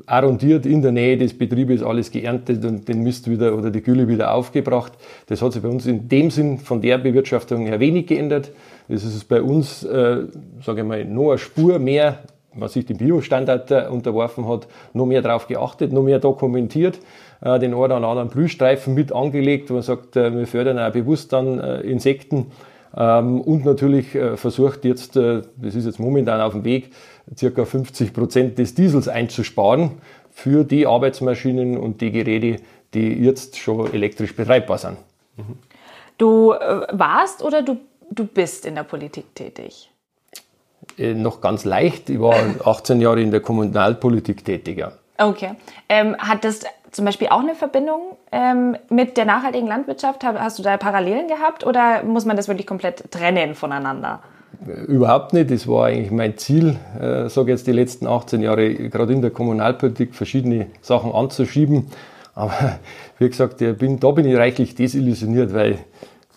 arrondiert 0.06 0.66
in 0.66 0.82
der 0.82 0.90
Nähe 0.90 1.16
des 1.16 1.38
Betriebes 1.38 1.84
alles 1.84 2.10
geerntet 2.10 2.64
und 2.64 2.88
den 2.88 3.04
Mist 3.04 3.30
wieder 3.30 3.56
oder 3.56 3.70
die 3.70 3.82
Gülle 3.82 4.08
wieder 4.08 4.34
aufgebracht. 4.34 4.94
Das 5.28 5.42
hat 5.42 5.52
sich 5.52 5.62
bei 5.62 5.68
uns 5.68 5.86
in 5.86 6.08
dem 6.08 6.32
Sinn 6.32 6.58
von 6.58 6.80
der 6.80 6.98
Bewirtschaftung 6.98 7.66
her 7.66 7.78
wenig 7.78 8.08
geändert. 8.08 8.50
Das 8.88 9.04
ist 9.04 9.28
bei 9.28 9.40
uns, 9.40 9.84
äh, 9.84 10.24
sage 10.60 10.80
ich 10.80 10.86
mal, 10.86 11.04
noch 11.04 11.30
eine 11.30 11.38
Spur 11.38 11.78
mehr, 11.78 12.18
was 12.56 12.72
sich 12.72 12.86
dem 12.86 12.98
Biostandard 12.98 13.70
äh, 13.70 13.86
unterworfen 13.90 14.48
hat, 14.48 14.66
noch 14.92 15.06
mehr 15.06 15.22
darauf 15.22 15.46
geachtet, 15.46 15.92
noch 15.92 16.02
mehr 16.02 16.18
dokumentiert, 16.18 16.98
äh, 17.40 17.58
den 17.58 17.72
einen 17.72 17.74
oder 17.74 17.96
anderen 17.96 18.28
Blühstreifen 18.28 18.94
mit 18.94 19.12
angelegt, 19.12 19.70
wo 19.70 19.74
man 19.74 19.82
sagt, 19.82 20.16
äh, 20.16 20.34
wir 20.34 20.46
fördern 20.46 20.78
auch 20.78 20.92
bewusst 20.92 21.32
dann 21.32 21.58
Insekten 21.82 22.46
ähm, 22.96 23.40
und 23.40 23.64
natürlich 23.64 24.16
versucht 24.36 24.84
jetzt, 24.84 25.16
das 25.16 25.74
ist 25.74 25.86
jetzt 25.86 25.98
momentan 25.98 26.40
auf 26.40 26.52
dem 26.52 26.64
Weg, 26.64 26.92
circa 27.36 27.64
50 27.64 28.12
Prozent 28.12 28.58
des 28.58 28.74
Diesels 28.74 29.08
einzusparen 29.08 29.92
für 30.30 30.64
die 30.64 30.86
Arbeitsmaschinen 30.86 31.76
und 31.76 32.00
die 32.00 32.10
Geräte, 32.10 32.62
die 32.92 33.12
jetzt 33.24 33.56
schon 33.56 33.92
elektrisch 33.92 34.34
betreibbar 34.34 34.78
sind. 34.78 34.98
Du 36.18 36.52
äh, 36.52 36.86
warst 36.92 37.42
oder 37.42 37.62
du, 37.62 37.78
du 38.10 38.26
bist 38.26 38.66
in 38.66 38.76
der 38.76 38.84
Politik 38.84 39.34
tätig? 39.34 39.90
Äh, 40.98 41.14
noch 41.14 41.40
ganz 41.40 41.64
leicht. 41.64 42.10
Ich 42.10 42.20
war 42.20 42.34
18 42.64 43.00
Jahre 43.00 43.20
in 43.20 43.30
der 43.30 43.40
Kommunalpolitik 43.40 44.44
tätig. 44.44 44.78
Ja. 44.78 44.92
Okay. 45.18 45.50
Ähm, 45.88 46.16
hat 46.18 46.44
das 46.44 46.60
zum 46.90 47.04
Beispiel 47.04 47.28
auch 47.28 47.40
eine 47.40 47.54
Verbindung 47.54 48.16
ähm, 48.30 48.76
mit 48.88 49.16
der 49.16 49.24
nachhaltigen 49.24 49.66
Landwirtschaft? 49.66 50.24
Hast 50.24 50.58
du 50.58 50.62
da 50.62 50.76
Parallelen 50.76 51.28
gehabt 51.28 51.66
oder 51.66 52.02
muss 52.04 52.24
man 52.24 52.36
das 52.36 52.48
wirklich 52.48 52.66
komplett 52.66 53.10
trennen 53.10 53.54
voneinander? 53.54 54.20
Überhaupt 54.86 55.32
nicht. 55.32 55.50
Das 55.50 55.66
war 55.66 55.86
eigentlich 55.86 56.12
mein 56.12 56.38
Ziel, 56.38 56.76
äh, 57.00 57.28
sage 57.28 57.50
jetzt 57.50 57.66
die 57.66 57.72
letzten 57.72 58.06
18 58.06 58.40
Jahre, 58.40 58.72
gerade 58.74 59.12
in 59.12 59.20
der 59.20 59.30
Kommunalpolitik 59.30 60.14
verschiedene 60.14 60.66
Sachen 60.80 61.12
anzuschieben. 61.12 61.88
Aber 62.34 62.78
wie 63.18 63.28
gesagt, 63.28 63.58
bin, 63.78 64.00
da 64.00 64.10
bin 64.10 64.26
ich 64.26 64.36
reichlich 64.36 64.74
desillusioniert, 64.74 65.52
weil 65.52 65.78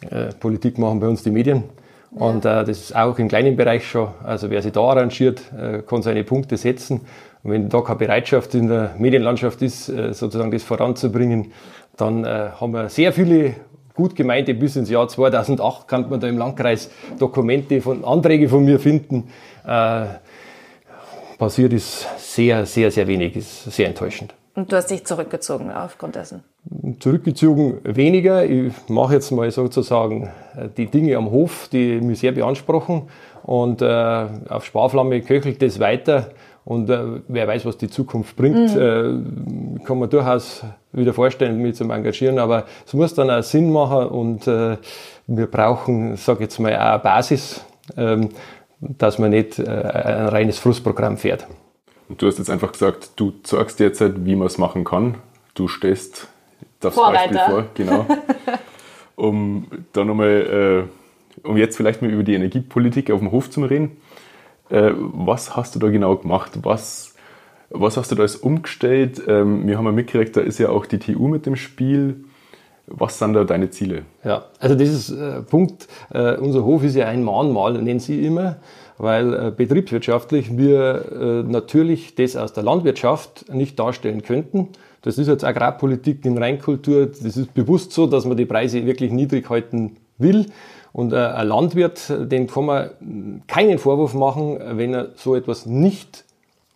äh, 0.09 0.33
Politik 0.39 0.77
machen 0.77 0.99
bei 0.99 1.07
uns 1.07 1.23
die 1.23 1.31
Medien. 1.31 1.63
Und 2.11 2.45
äh, 2.45 2.63
das 2.63 2.69
ist 2.69 2.95
auch 2.95 3.19
im 3.19 3.27
kleinen 3.27 3.55
Bereich 3.55 3.87
schon. 3.87 4.09
Also 4.23 4.49
wer 4.49 4.61
sich 4.61 4.71
da 4.71 4.81
arrangiert, 4.81 5.41
äh, 5.57 5.81
kann 5.81 6.01
seine 6.01 6.23
Punkte 6.23 6.57
setzen. 6.57 7.01
Und 7.43 7.51
wenn 7.51 7.69
da 7.69 7.81
keine 7.81 7.99
Bereitschaft 7.99 8.55
in 8.55 8.67
der 8.67 8.95
Medienlandschaft 8.97 9.61
ist, 9.61 9.89
äh, 9.89 10.13
sozusagen 10.13 10.51
das 10.51 10.63
voranzubringen, 10.63 11.51
dann 11.97 12.23
äh, 12.23 12.49
haben 12.59 12.73
wir 12.73 12.89
sehr 12.89 13.11
viele 13.11 13.55
gut 13.93 14.15
gemeinte 14.15 14.53
bis 14.53 14.75
ins 14.75 14.89
Jahr 14.89 15.07
2008 15.07 15.87
kann 15.87 16.09
man 16.09 16.19
da 16.19 16.27
im 16.27 16.37
Landkreis 16.37 16.89
Dokumente 17.17 17.81
von 17.81 18.05
Anträge 18.05 18.47
von 18.47 18.63
mir 18.63 18.79
finden. 18.79 19.29
Äh, 19.65 20.05
passiert 21.37 21.73
ist 21.73 22.07
sehr, 22.17 22.65
sehr, 22.65 22.91
sehr 22.91 23.07
wenig, 23.07 23.35
ist 23.35 23.65
sehr 23.65 23.87
enttäuschend. 23.87 24.33
Und 24.55 24.71
du 24.71 24.75
hast 24.75 24.89
dich 24.89 25.05
zurückgezogen 25.05 25.71
aufgrund 25.71 26.15
dessen? 26.15 26.43
Zurückgezogen 26.99 27.79
weniger. 27.83 28.45
Ich 28.45 28.73
mache 28.89 29.13
jetzt 29.13 29.31
mal 29.31 29.49
sozusagen 29.51 30.29
äh, 30.55 30.67
die 30.75 30.87
Dinge 30.87 31.15
am 31.17 31.31
Hof, 31.31 31.69
die 31.71 32.01
mich 32.01 32.19
sehr 32.19 32.31
beanspruchen. 32.33 33.03
Und 33.43 33.81
äh, 33.81 34.25
auf 34.49 34.65
Sparflamme 34.65 35.21
köchelt 35.21 35.63
es 35.63 35.79
weiter. 35.79 36.31
Und 36.65 36.89
äh, 36.89 37.21
wer 37.29 37.47
weiß, 37.47 37.65
was 37.65 37.77
die 37.77 37.87
Zukunft 37.87 38.35
bringt, 38.35 38.75
mhm. 38.75 39.77
äh, 39.79 39.83
kann 39.85 39.99
man 39.99 40.09
durchaus 40.09 40.65
wieder 40.91 41.13
vorstellen, 41.13 41.61
mich 41.61 41.75
zu 41.75 41.85
engagieren. 41.85 42.39
Aber 42.39 42.65
es 42.85 42.93
muss 42.93 43.13
dann 43.13 43.29
auch 43.29 43.43
Sinn 43.43 43.71
machen 43.71 44.07
und 44.07 44.47
äh, 44.47 44.75
wir 45.27 45.47
brauchen, 45.47 46.17
sage 46.17 46.43
jetzt 46.43 46.59
mal, 46.59 46.75
auch 46.75 46.79
eine 46.79 46.99
Basis, 46.99 47.63
ähm, 47.95 48.29
dass 48.81 49.17
man 49.17 49.29
nicht 49.29 49.59
äh, 49.59 49.63
ein 49.63 50.27
reines 50.27 50.59
Frustprogramm 50.59 51.15
fährt. 51.15 51.47
Und 52.09 52.21
du 52.21 52.27
hast 52.27 52.37
jetzt 52.37 52.49
einfach 52.49 52.73
gesagt, 52.73 53.11
du 53.15 53.31
zeigst 53.43 53.79
jetzt, 53.79 54.01
halt, 54.01 54.25
wie 54.25 54.35
man 54.35 54.47
es 54.47 54.57
machen 54.57 54.83
kann. 54.83 55.15
Du 55.53 55.69
stehst 55.69 56.27
das 56.79 56.93
Vorreiter. 56.93 57.33
Beispiel 57.33 57.53
vor, 57.53 57.65
genau. 57.73 58.05
um 59.15 59.67
dann 59.93 60.07
nochmal, 60.07 60.87
äh, 61.43 61.47
um 61.47 61.57
jetzt 61.57 61.77
vielleicht 61.77 62.01
mal 62.01 62.11
über 62.11 62.23
die 62.23 62.33
Energiepolitik 62.33 63.11
auf 63.11 63.19
dem 63.19 63.31
Hof 63.31 63.49
zu 63.49 63.63
reden. 63.63 63.97
Äh, 64.69 64.91
was 64.95 65.55
hast 65.55 65.75
du 65.75 65.79
da 65.79 65.89
genau 65.89 66.15
gemacht? 66.15 66.59
Was, 66.63 67.15
was 67.69 67.97
hast 67.97 68.11
du 68.11 68.15
da 68.15 68.21
alles 68.21 68.35
umgestellt? 68.35 69.21
Ähm, 69.27 69.67
wir 69.67 69.77
haben 69.77 69.85
ja 69.85 69.91
mitgekriegt, 69.91 70.35
da 70.35 70.41
ist 70.41 70.59
ja 70.59 70.69
auch 70.69 70.85
die 70.85 70.99
TU 70.99 71.27
mit 71.27 71.45
dem 71.45 71.55
Spiel. 71.55 72.25
Was 72.89 73.19
sind 73.19 73.33
da 73.33 73.43
deine 73.43 73.69
Ziele? 73.69 74.03
Ja, 74.23 74.45
also 74.59 74.75
dieses 74.75 75.09
äh, 75.09 75.41
Punkt, 75.41 75.87
äh, 76.09 76.35
unser 76.37 76.63
Hof 76.63 76.83
ist 76.83 76.95
ja 76.95 77.07
ein 77.07 77.23
Mahnmal, 77.23 77.73
nennen 77.81 77.99
Sie 77.99 78.25
immer 78.25 78.57
weil 78.97 79.33
äh, 79.33 79.51
betriebswirtschaftlich 79.51 80.57
wir 80.57 81.11
äh, 81.11 81.49
natürlich 81.49 82.15
das 82.15 82.35
aus 82.35 82.53
der 82.53 82.63
Landwirtschaft 82.63 83.53
nicht 83.53 83.77
darstellen 83.79 84.23
könnten. 84.23 84.69
Das 85.01 85.17
ist 85.17 85.27
jetzt 85.27 85.43
Agrarpolitik 85.43 86.25
in 86.25 86.37
Reinkultur, 86.37 87.07
das 87.07 87.37
ist 87.37 87.53
bewusst 87.53 87.91
so, 87.91 88.07
dass 88.07 88.25
man 88.25 88.37
die 88.37 88.45
Preise 88.45 88.85
wirklich 88.85 89.11
niedrig 89.11 89.49
halten 89.49 89.97
will. 90.17 90.47
Und 90.93 91.13
äh, 91.13 91.17
ein 91.17 91.47
Landwirt, 91.47 92.11
den 92.31 92.47
kann 92.47 92.65
man 92.65 92.89
keinen 93.47 93.77
Vorwurf 93.77 94.13
machen, 94.13 94.57
wenn 94.77 94.93
er 94.93 95.09
so 95.15 95.35
etwas 95.35 95.65
nicht 95.65 96.25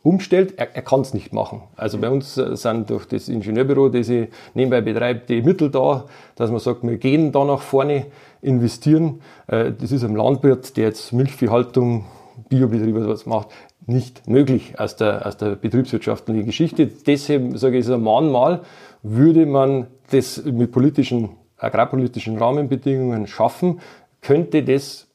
umstellt. 0.04 0.54
Er, 0.58 0.76
er 0.76 0.82
kann 0.82 1.02
es 1.02 1.14
nicht 1.14 1.34
machen. 1.34 1.64
Also 1.76 1.98
bei 1.98 2.10
uns 2.10 2.38
äh, 2.38 2.56
sind 2.56 2.90
durch 2.90 3.06
das 3.06 3.30
Ingenieurbüro, 3.30 3.90
das 3.90 4.10
ich 4.10 4.30
nebenbei 4.54 4.82
betreibe, 4.82 5.22
die 5.28 5.42
Mittel 5.42 5.70
da, 5.70 6.06
dass 6.36 6.52
man 6.52 6.60
sagt, 6.60 6.84
wir 6.84 6.98
gehen 6.98 7.32
da 7.32 7.46
nach 7.46 7.62
vorne 7.62 8.08
investieren. 8.42 9.22
Äh, 9.48 9.72
das 9.72 9.92
ist 9.92 10.04
einem 10.04 10.16
Landwirt, 10.16 10.78
der 10.78 10.86
jetzt 10.86 11.14
Milchviehhaltung, 11.14 12.06
Biobetriebe 12.50 13.08
was 13.08 13.26
macht, 13.26 13.50
nicht 13.86 14.28
möglich 14.28 14.80
aus 14.80 14.96
der, 14.96 15.26
aus 15.26 15.38
der 15.38 15.56
betriebswirtschaftlichen 15.56 16.46
Geschichte. 16.46 16.88
Deshalb 16.88 17.58
sage 17.58 17.78
ich, 17.78 17.86
ist 17.86 17.92
ein 17.92 18.02
Mahnmal, 18.02 18.62
würde 19.04 19.46
man 19.46 19.88
das 20.12 20.44
mit 20.46 20.72
politischen, 20.72 21.30
agrarpolitischen 21.58 22.38
Rahmenbedingungen 22.38 23.28
schaffen, 23.28 23.80
könnte 24.22 24.64
das 24.64 25.08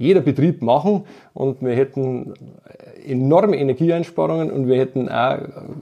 jeder 0.00 0.22
Betrieb 0.22 0.62
machen 0.62 1.04
und 1.34 1.60
wir 1.60 1.74
hätten 1.74 2.32
enorme 3.06 3.58
Energieeinsparungen 3.58 4.50
und 4.50 4.66
wir 4.66 4.78
hätten 4.78 5.10
auch, 5.10 5.38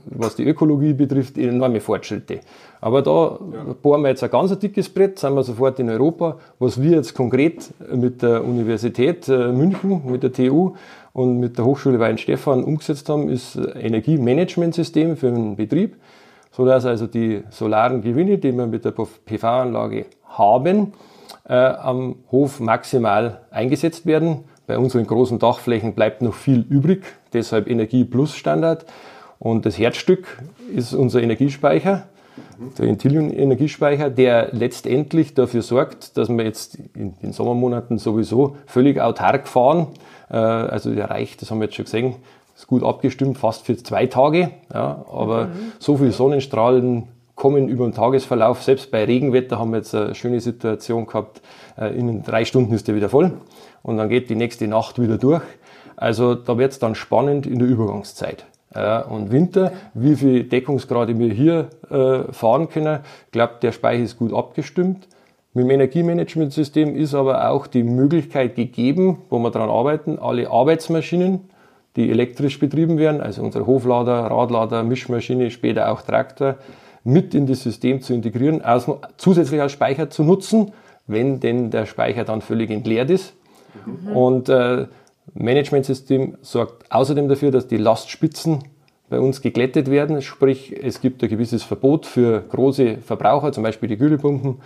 was 0.07 0.35
die 0.35 0.45
Ökologie 0.45 0.93
betrifft, 0.93 1.39
enorme 1.39 1.81
Fortschritte. 1.81 2.41
Aber 2.81 3.03
da 3.03 3.39
ja. 3.53 3.75
bohren 3.81 4.03
wir 4.03 4.09
jetzt 4.09 4.25
ein 4.25 4.31
ganz 4.31 4.57
dickes 4.59 4.89
Brett, 4.89 5.21
sind 5.21 5.35
wir 5.35 5.45
sofort 5.45 5.79
in 5.79 5.89
Europa. 5.89 6.37
Was 6.59 6.83
wir 6.83 6.97
jetzt 6.97 7.15
konkret 7.15 7.73
mit 7.93 8.23
der 8.23 8.45
Universität 8.45 9.29
äh, 9.29 9.53
München, 9.53 10.03
mit 10.11 10.25
der 10.25 10.33
TU 10.33 10.75
und 11.19 11.41
mit 11.41 11.59
der 11.59 11.65
Hochschule 11.65 11.99
Weinstefan 11.99 12.63
umgesetzt 12.63 13.09
haben, 13.09 13.29
ist 13.29 13.57
Energiemanagementsystem 13.57 15.17
für 15.17 15.27
einen 15.27 15.57
Betrieb, 15.57 15.97
sodass 16.53 16.87
also 16.87 17.09
die 17.09 17.43
solaren 17.51 18.03
Gewinne, 18.03 18.39
die 18.39 18.53
wir 18.53 18.69
mit 18.69 18.85
der 18.85 18.93
PV-Anlage 18.93 20.07
haben, 20.29 20.93
äh, 21.49 21.55
am 21.55 22.17
Hof 22.31 22.61
maximal 22.61 23.41
eingesetzt 23.51 24.07
werden. 24.07 24.45
Bei 24.69 24.79
unseren 24.79 25.09
großen 25.09 25.41
Dachflächen 25.41 25.95
bleibt 25.95 26.23
noch 26.23 26.35
viel 26.35 26.65
übrig, 26.69 27.03
deshalb 27.33 27.69
Energie 27.69 28.05
Plus 28.05 28.37
Standard. 28.37 28.87
Und 29.41 29.67
das 29.67 29.77
Herzstück 29.77 30.41
ist 30.73 30.95
unser 30.95 31.21
Energiespeicher, 31.21 32.05
der 32.79 32.87
Intillion 32.87 33.33
Energiespeicher, 33.33 34.11
der 34.11 34.51
letztendlich 34.53 35.35
dafür 35.35 35.63
sorgt, 35.63 36.17
dass 36.17 36.29
wir 36.29 36.45
jetzt 36.45 36.79
in 36.95 37.15
den 37.21 37.33
Sommermonaten 37.33 37.99
sowieso 37.99 38.57
völlig 38.67 39.01
autark 39.01 39.49
fahren. 39.49 39.89
Äh, 40.31 40.37
also 40.37 40.95
der 40.95 41.11
reicht, 41.11 41.43
das 41.43 41.51
haben 41.51 41.61
wir 41.61 41.67
jetzt 41.67 41.77
schon 41.77 41.85
gesehen, 41.85 42.17
ist 42.57 42.67
gut 42.67 42.83
abgestimmt, 42.83 43.39
fast 43.39 43.65
für 43.65 43.77
zwei 43.77 44.07
Tage. 44.07 44.51
Ja, 44.73 45.05
aber 45.11 45.47
mhm. 45.47 45.73
so 45.79 45.97
viel 45.97 46.13
Sonnenstrahlen 46.13 47.09
kommen 47.37 47.69
über 47.69 47.87
den 47.87 47.95
Tagesverlauf. 47.95 48.63
Selbst 48.63 48.91
bei 48.91 49.05
Regenwetter 49.05 49.59
haben 49.59 49.71
wir 49.71 49.79
jetzt 49.79 49.95
eine 49.95 50.15
schöne 50.15 50.41
Situation 50.41 51.07
gehabt. 51.07 51.41
Äh, 51.79 51.97
in 51.97 52.23
drei 52.23 52.45
Stunden 52.45 52.75
ist 52.75 52.89
der 52.89 52.97
wieder 52.97 53.09
voll 53.09 53.33
und 53.83 53.97
dann 53.97 54.09
geht 54.09 54.29
die 54.29 54.35
nächste 54.35 54.67
Nacht 54.67 55.01
wieder 55.01 55.19
durch. 55.19 55.43
Also 55.97 56.35
da 56.35 56.59
wird 56.59 56.73
es 56.73 56.79
dann 56.79 56.95
spannend 56.95 57.47
in 57.47 57.59
der 57.59 57.69
Übergangszeit. 57.69 58.45
Ja, 58.75 59.01
und 59.01 59.33
Winter, 59.33 59.73
wie 59.95 60.15
viel 60.15 60.45
Deckungsgrade 60.45 61.19
wir 61.19 61.33
hier 61.33 61.71
äh, 61.91 62.31
fahren 62.33 62.69
können, 62.69 63.01
ich 63.27 63.33
glaube, 63.33 63.55
der 63.63 63.73
Speicher 63.73 64.03
ist 64.03 64.19
gut 64.19 64.33
abgestimmt. 64.33 65.09
Mit 65.55 65.65
dem 65.65 65.71
Energiemanagementsystem 65.71 66.95
ist 66.95 67.15
aber 67.15 67.51
auch 67.51 67.67
die 67.67 67.83
Möglichkeit 67.83 68.55
gegeben, 68.55 69.19
wo 69.31 69.39
wir 69.39 69.51
daran 69.51 69.71
arbeiten, 69.71 70.19
alle 70.19 70.51
Arbeitsmaschinen, 70.51 71.41
die 71.97 72.11
elektrisch 72.11 72.59
betrieben 72.59 72.99
werden, 72.99 73.21
also 73.21 73.43
unsere 73.43 73.67
Hoflader, 73.67 74.31
Radlader, 74.31 74.83
Mischmaschine, 74.83 75.51
später 75.51 75.91
auch 75.91 76.03
Traktor, 76.03 76.57
mit 77.03 77.35
in 77.35 77.47
das 77.47 77.63
System 77.63 78.03
zu 78.03 78.13
integrieren, 78.13 78.61
also 78.63 79.01
zusätzlich 79.17 79.61
als 79.61 79.73
Speicher 79.73 80.11
zu 80.11 80.23
nutzen, 80.23 80.73
wenn 81.07 81.41
denn 81.41 81.71
der 81.71 81.87
Speicher 81.87 82.25
dann 82.25 82.43
völlig 82.43 82.71
entleert 82.71 83.11
ist. 83.11 83.35
Mhm. 83.87 84.17
Und 84.17 84.49
äh, 84.51 84.87
Managementsystem 85.35 86.37
sorgt 86.43 86.91
außerdem 86.93 87.29
dafür, 87.29 87.51
dass 87.51 87.67
die 87.67 87.79
Lastspitzen 87.79 88.65
bei 89.09 89.19
uns 89.19 89.41
geglättet 89.41 89.91
werden, 89.91 90.21
sprich 90.21 90.75
es 90.83 91.01
gibt 91.01 91.23
ein 91.23 91.31
gewisses 91.31 91.63
Verbot 91.63 92.05
für 92.05 92.43
große 92.43 92.99
Verbraucher, 92.99 93.53
zum 93.53 93.63
Beispiel 93.63 93.89
die 93.89 93.97
Kühlepumpen, 93.97 94.59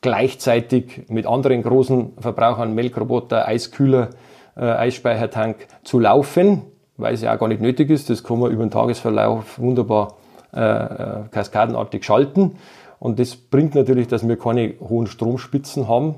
gleichzeitig 0.00 1.02
mit 1.08 1.26
anderen 1.26 1.62
großen 1.62 2.12
Verbrauchern, 2.18 2.74
Melkroboter, 2.74 3.46
Eiskühler, 3.46 4.10
äh, 4.56 4.60
Eisspeichertank 4.60 5.66
zu 5.84 5.98
laufen, 5.98 6.62
weil 6.96 7.14
es 7.14 7.22
ja 7.22 7.34
auch 7.34 7.38
gar 7.38 7.48
nicht 7.48 7.60
nötig 7.60 7.90
ist. 7.90 8.10
Das 8.10 8.24
kann 8.24 8.38
man 8.38 8.50
über 8.50 8.64
den 8.64 8.70
Tagesverlauf 8.70 9.58
wunderbar 9.58 10.16
äh, 10.54 10.60
äh, 10.60 11.28
kaskadenartig 11.30 12.04
schalten. 12.04 12.56
Und 12.98 13.18
das 13.18 13.36
bringt 13.36 13.74
natürlich, 13.74 14.08
dass 14.08 14.26
wir 14.26 14.38
keine 14.38 14.74
hohen 14.80 15.06
Stromspitzen 15.06 15.88
haben. 15.88 16.16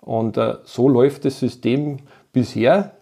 Und 0.00 0.36
äh, 0.36 0.54
so 0.64 0.88
läuft 0.88 1.24
das 1.24 1.40
System 1.40 1.98
bisher, 2.32 2.92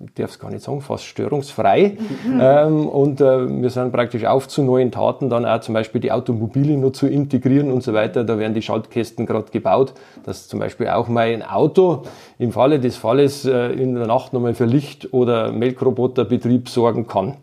ich 0.00 0.14
darf 0.14 0.30
es 0.30 0.38
gar 0.38 0.50
nicht 0.50 0.62
sagen, 0.62 0.80
fast 0.80 1.04
störungsfrei. 1.04 1.96
Mhm. 2.24 2.40
Ähm, 2.40 2.88
und 2.88 3.20
äh, 3.20 3.62
wir 3.62 3.70
sind 3.70 3.92
praktisch 3.92 4.24
auf 4.24 4.46
zu 4.46 4.62
neuen 4.62 4.92
Taten, 4.92 5.28
dann 5.28 5.44
auch 5.44 5.60
zum 5.60 5.74
Beispiel 5.74 6.00
die 6.00 6.12
Automobile 6.12 6.76
nur 6.76 6.92
zu 6.92 7.08
integrieren 7.08 7.72
und 7.72 7.82
so 7.82 7.94
weiter. 7.94 8.22
Da 8.22 8.38
werden 8.38 8.54
die 8.54 8.62
Schaltkästen 8.62 9.26
gerade 9.26 9.50
gebaut, 9.50 9.94
dass 10.24 10.46
zum 10.46 10.60
Beispiel 10.60 10.88
auch 10.88 11.08
mein 11.08 11.42
Auto 11.42 12.04
im 12.38 12.52
Falle 12.52 12.78
des 12.78 12.96
Falles 12.96 13.44
äh, 13.44 13.72
in 13.72 13.96
der 13.96 14.06
Nacht 14.06 14.32
nochmal 14.32 14.54
für 14.54 14.66
Licht- 14.66 15.12
oder 15.12 15.50
Melkroboterbetrieb 15.50 16.68
sorgen 16.68 17.08
kann. 17.08 17.36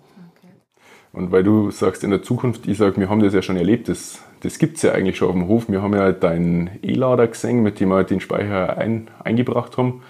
Und 1.12 1.32
weil 1.32 1.44
du 1.44 1.72
sagst 1.72 2.04
in 2.06 2.10
der 2.10 2.24
Zukunft, 2.24 2.68
ich 2.68 2.78
sage, 2.78 2.98
wir 2.98 3.10
haben 3.10 3.22
das 3.22 3.34
ja 3.34 3.42
schon 3.42 3.58
erlebt, 3.58 3.90
das, 3.90 4.20
das 4.42 4.60
gibt 4.60 4.78
es 4.78 4.84
ja 4.84 4.94
eigentlich 4.94 5.18
schon 5.18 5.28
auf 5.30 5.36
dem 5.36 5.48
Hof. 5.48 5.68
Wir 5.68 5.82
haben 5.82 5.94
ja 5.94 6.12
deinen 6.14 6.70
E-Lader 6.82 7.28
gesehen, 7.28 7.64
mit 7.64 7.82
dem 7.82 7.90
wir 7.90 8.04
den 8.06 8.22
Speicher 8.22 8.78
ein, 8.78 9.10
eingebracht 9.24 9.78
haben. 9.78 10.04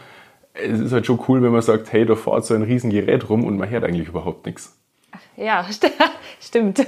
Es 0.64 0.80
ist 0.80 0.92
halt 0.92 1.06
schon 1.06 1.20
cool, 1.28 1.42
wenn 1.42 1.52
man 1.52 1.62
sagt, 1.62 1.92
hey, 1.92 2.06
da 2.06 2.16
fährt 2.16 2.46
so 2.46 2.54
ein 2.54 2.62
Riesengerät 2.62 3.30
rum 3.30 3.44
und 3.44 3.58
man 3.58 3.70
hört 3.70 3.84
eigentlich 3.84 4.08
überhaupt 4.08 4.46
nichts. 4.46 4.78
Ja, 5.38 5.66
stimmt. 6.40 6.86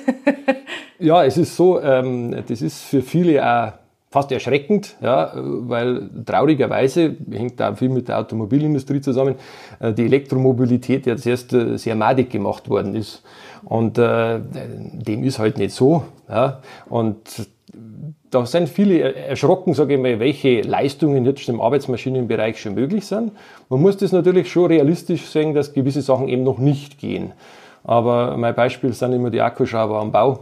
ja, 0.99 1.23
es 1.23 1.37
ist 1.37 1.55
so, 1.55 1.81
ähm, 1.81 2.35
das 2.47 2.61
ist 2.61 2.83
für 2.83 3.01
viele 3.01 3.45
auch 3.45 3.73
fast 4.09 4.31
erschreckend, 4.31 4.95
ja, 5.01 5.31
weil 5.35 6.09
traurigerweise 6.25 7.17
hängt 7.29 7.59
da 7.59 7.75
viel 7.75 7.89
mit 7.89 8.07
der 8.07 8.19
Automobilindustrie 8.19 9.01
zusammen, 9.01 9.35
äh, 9.79 9.93
die 9.93 10.05
Elektromobilität 10.05 11.05
ja 11.05 11.17
zuerst 11.17 11.51
äh, 11.53 11.77
sehr 11.77 11.95
madig 11.95 12.29
gemacht 12.29 12.69
worden 12.69 12.95
ist. 12.95 13.23
Und 13.63 13.97
äh, 13.97 14.39
dem 14.39 15.23
ist 15.23 15.39
halt 15.39 15.57
nicht 15.57 15.73
so. 15.73 16.03
Ja. 16.29 16.61
Und 16.87 17.49
da 18.29 18.45
sind 18.45 18.67
viele 18.67 19.13
erschrocken, 19.15 19.73
sage 19.73 19.95
ich 19.95 19.99
mal, 19.99 20.19
welche 20.19 20.61
Leistungen 20.61 21.25
jetzt 21.25 21.47
im 21.47 21.61
Arbeitsmaschinenbereich 21.61 22.59
schon 22.59 22.75
möglich 22.75 23.05
sind. 23.05 23.31
Man 23.69 23.81
muss 23.81 23.97
das 23.97 24.11
natürlich 24.11 24.51
schon 24.51 24.65
realistisch 24.65 25.25
sehen, 25.25 25.53
dass 25.53 25.73
gewisse 25.73 26.01
Sachen 26.01 26.27
eben 26.27 26.43
noch 26.43 26.57
nicht 26.57 26.99
gehen. 26.99 27.31
Aber 27.83 28.35
mein 28.35 28.53
Beispiel 28.53 28.91
sind 28.91 29.13
immer 29.13 29.29
die 29.29 29.41
Akkuschrauber 29.41 29.99
am 29.99 30.11
Bau. 30.11 30.39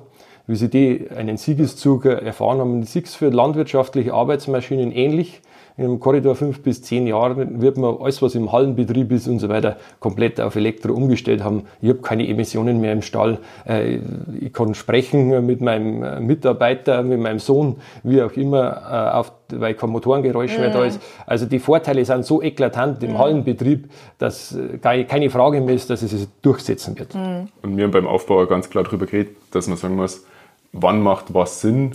Wie 0.48 0.56
sie 0.56 0.70
die 0.70 1.08
einen 1.16 1.38
Siegeszug 1.38 2.06
erfahren 2.06 2.60
haben, 2.60 2.84
Siegs 2.84 3.16
für 3.16 3.30
landwirtschaftliche 3.30 4.14
Arbeitsmaschinen 4.14 4.92
ähnlich 4.92 5.42
im 5.78 6.00
Korridor 6.00 6.36
fünf 6.36 6.62
bis 6.62 6.82
zehn 6.82 7.06
Jahren 7.06 7.62
wird 7.62 7.78
man 7.78 7.98
alles, 8.00 8.22
was 8.22 8.34
im 8.36 8.52
Hallenbetrieb 8.52 9.12
ist 9.12 9.28
und 9.28 9.40
so 9.40 9.50
weiter, 9.50 9.76
komplett 10.00 10.40
auf 10.40 10.56
Elektro 10.56 10.94
umgestellt 10.94 11.44
haben. 11.44 11.64
Ich 11.82 11.90
habe 11.90 12.00
keine 12.00 12.28
Emissionen 12.28 12.80
mehr 12.80 12.94
im 12.94 13.02
Stall. 13.02 13.40
Äh, 13.68 14.00
ich 14.40 14.54
kann 14.54 14.74
sprechen 14.74 15.46
mit 15.46 15.60
meinem 15.62 16.26
Mitarbeiter, 16.26 17.04
mit 17.04 17.20
meinem 17.20 17.40
Sohn, 17.40 17.78
wie 18.04 18.22
auch 18.22 18.32
immer, 18.34 19.12
äh, 19.14 19.18
auf, 19.18 19.34
weil 19.50 19.74
kein 19.74 19.90
Motorengeräusch 19.90 20.58
mehr 20.58 20.72
da 20.72 20.86
ist. 20.86 21.02
Also 21.26 21.46
die 21.46 21.60
Vorteile 21.60 22.06
sind 22.06 22.26
so 22.26 22.42
eklatant 22.42 23.04
im 23.04 23.18
Hallenbetrieb, 23.18 23.90
dass 24.18 24.58
keine 24.82 25.30
Frage 25.30 25.62
mehr 25.62 25.76
ist, 25.76 25.90
dass 25.90 26.02
es 26.02 26.12
sich 26.12 26.28
durchsetzen 26.42 26.98
wird. 26.98 27.14
Und 27.14 27.78
wir 27.78 27.84
haben 27.84 27.92
beim 27.92 28.08
Aufbau 28.08 28.46
ganz 28.48 28.70
klar 28.70 28.84
darüber 28.86 29.06
geredet, 29.06 29.36
dass 29.52 29.68
man 29.68 29.78
sagen 29.78 29.98
muss, 29.98 30.26
wann 30.72 31.02
macht 31.02 31.34
was 31.34 31.62
Sinn. 31.62 31.92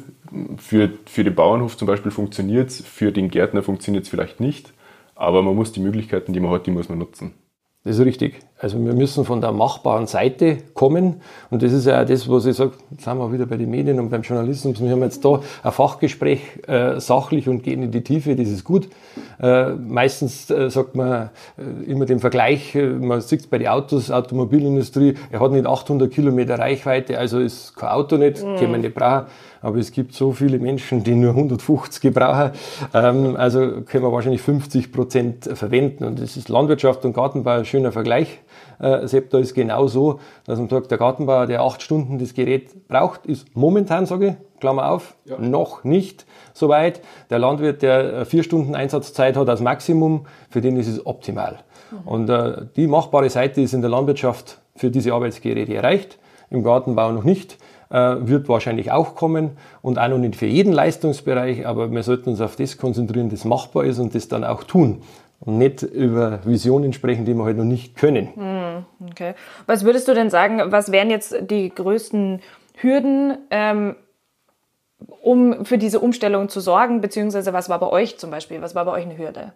Für, 0.58 0.90
für 1.06 1.24
den 1.24 1.34
Bauernhof 1.34 1.76
zum 1.76 1.86
Beispiel 1.86 2.12
funktioniert 2.12 2.70
es, 2.70 2.80
für 2.82 3.12
den 3.12 3.30
Gärtner 3.30 3.62
funktioniert 3.62 4.04
es 4.04 4.10
vielleicht 4.10 4.40
nicht, 4.40 4.72
aber 5.14 5.42
man 5.42 5.56
muss 5.56 5.72
die 5.72 5.80
Möglichkeiten, 5.80 6.32
die 6.32 6.40
man 6.40 6.50
hat, 6.52 6.66
die 6.66 6.70
muss 6.70 6.88
man 6.88 6.98
nutzen. 6.98 7.34
Das 7.84 7.98
ist 7.98 8.04
richtig. 8.04 8.40
Also 8.62 8.78
wir 8.84 8.92
müssen 8.92 9.24
von 9.24 9.40
der 9.40 9.52
machbaren 9.52 10.06
Seite 10.06 10.58
kommen. 10.74 11.22
Und 11.50 11.62
das 11.62 11.72
ist 11.72 11.86
ja 11.86 12.02
auch 12.02 12.06
das, 12.06 12.28
was 12.28 12.44
ich 12.44 12.56
sage, 12.56 12.72
jetzt 12.90 13.04
sind 13.04 13.18
wir 13.18 13.32
wieder 13.32 13.46
bei 13.46 13.56
den 13.56 13.70
Medien 13.70 13.98
und 13.98 14.10
beim 14.10 14.20
Journalismus. 14.20 14.82
Wir 14.82 14.90
haben 14.90 15.02
jetzt 15.02 15.24
da 15.24 15.40
ein 15.62 15.72
Fachgespräch, 15.72 16.40
äh, 16.66 17.00
sachlich 17.00 17.48
und 17.48 17.62
gehen 17.62 17.82
in 17.82 17.90
die 17.90 18.02
Tiefe, 18.02 18.36
das 18.36 18.48
ist 18.48 18.64
gut. 18.64 18.88
Äh, 19.40 19.70
meistens 19.70 20.50
äh, 20.50 20.68
sagt 20.68 20.94
man 20.94 21.30
äh, 21.56 21.90
immer 21.90 22.04
den 22.04 22.20
Vergleich, 22.20 22.74
äh, 22.74 22.86
man 22.86 23.22
sieht 23.22 23.40
es 23.40 23.46
bei 23.46 23.56
den 23.56 23.68
Autos, 23.68 24.10
Automobilindustrie, 24.10 25.14
er 25.30 25.40
hat 25.40 25.52
nicht 25.52 25.66
800 25.66 26.12
Kilometer 26.12 26.58
Reichweite, 26.58 27.18
also 27.18 27.38
ist 27.38 27.74
kein 27.76 27.88
Auto 27.88 28.18
nicht, 28.18 28.44
mhm. 28.44 28.56
können 28.56 28.72
wir 28.72 28.78
nicht 28.78 28.94
brauchen 28.94 29.26
aber 29.62 29.78
es 29.78 29.92
gibt 29.92 30.14
so 30.14 30.32
viele 30.32 30.58
Menschen, 30.58 31.04
die 31.04 31.14
nur 31.14 31.30
150 31.30 32.00
gebrauchen. 32.00 32.52
Ähm, 32.94 33.36
also 33.36 33.82
können 33.82 34.04
wir 34.04 34.12
wahrscheinlich 34.12 34.40
50 34.40 34.92
Prozent 34.92 35.50
verwenden. 35.52 36.04
Und 36.04 36.20
das 36.20 36.36
ist 36.36 36.48
Landwirtschaft 36.48 37.04
und 37.04 37.12
Gartenbau 37.12 37.58
ein 37.58 37.64
schöner 37.64 37.92
Vergleich. 37.92 38.40
Äh, 38.78 39.06
da 39.30 39.38
ist 39.38 39.54
genau 39.54 39.86
so, 39.86 40.20
dass 40.46 40.58
man 40.58 40.68
sagt, 40.68 40.90
der 40.90 40.98
Gartenbauer, 40.98 41.46
der 41.46 41.62
acht 41.62 41.82
Stunden 41.82 42.18
das 42.18 42.34
Gerät 42.34 42.88
braucht, 42.88 43.26
ist 43.26 43.54
momentan, 43.54 44.06
sage 44.06 44.28
ich, 44.28 44.60
Klammer 44.60 44.90
auf, 44.90 45.16
ja. 45.24 45.38
noch 45.38 45.84
nicht 45.84 46.26
so 46.52 46.68
weit. 46.68 47.00
Der 47.30 47.38
Landwirt, 47.38 47.82
der 47.82 48.26
vier 48.26 48.42
Stunden 48.42 48.74
Einsatzzeit 48.74 49.36
hat 49.36 49.48
als 49.48 49.60
Maximum, 49.60 50.26
für 50.50 50.60
den 50.60 50.76
ist 50.76 50.88
es 50.88 51.04
optimal. 51.06 51.58
Mhm. 51.90 52.08
Und 52.08 52.28
äh, 52.30 52.66
die 52.76 52.86
machbare 52.86 53.30
Seite 53.30 53.60
ist 53.60 53.72
in 53.72 53.80
der 53.80 53.90
Landwirtschaft 53.90 54.60
für 54.76 54.90
diese 54.90 55.12
Arbeitsgeräte 55.12 55.74
erreicht, 55.74 56.18
im 56.50 56.62
Gartenbau 56.62 57.12
noch 57.12 57.24
nicht. 57.24 57.58
Äh, 57.90 58.28
wird 58.28 58.48
wahrscheinlich 58.48 58.92
auch 58.92 59.16
kommen 59.16 59.56
und 59.82 59.98
auch 59.98 60.06
noch 60.06 60.18
nicht 60.18 60.36
für 60.36 60.46
jeden 60.46 60.72
Leistungsbereich, 60.72 61.66
aber 61.66 61.90
wir 61.90 62.04
sollten 62.04 62.30
uns 62.30 62.40
auf 62.40 62.54
das 62.54 62.78
konzentrieren, 62.78 63.30
das 63.30 63.44
machbar 63.44 63.84
ist 63.84 63.98
und 63.98 64.14
das 64.14 64.28
dann 64.28 64.44
auch 64.44 64.62
tun 64.62 65.02
nicht 65.44 65.82
über 65.82 66.40
Visionen 66.44 66.92
sprechen, 66.92 67.24
die 67.24 67.34
wir 67.34 67.44
halt 67.44 67.56
noch 67.56 67.64
nicht 67.64 67.96
können. 67.96 68.28
Hm, 68.34 69.08
okay. 69.10 69.34
Was 69.66 69.84
würdest 69.84 70.06
du 70.08 70.14
denn 70.14 70.30
sagen, 70.30 70.60
was 70.66 70.92
wären 70.92 71.10
jetzt 71.10 71.34
die 71.50 71.70
größten 71.74 72.40
Hürden, 72.76 73.38
ähm, 73.50 73.96
um 75.22 75.64
für 75.64 75.78
diese 75.78 76.00
Umstellung 76.00 76.48
zu 76.48 76.60
sorgen, 76.60 77.00
beziehungsweise 77.00 77.52
was 77.52 77.68
war 77.68 77.78
bei 77.78 77.88
euch 77.88 78.18
zum 78.18 78.30
Beispiel, 78.30 78.60
was 78.60 78.74
war 78.74 78.84
bei 78.84 78.92
euch 78.92 79.04
eine 79.04 79.16
Hürde? 79.16 79.52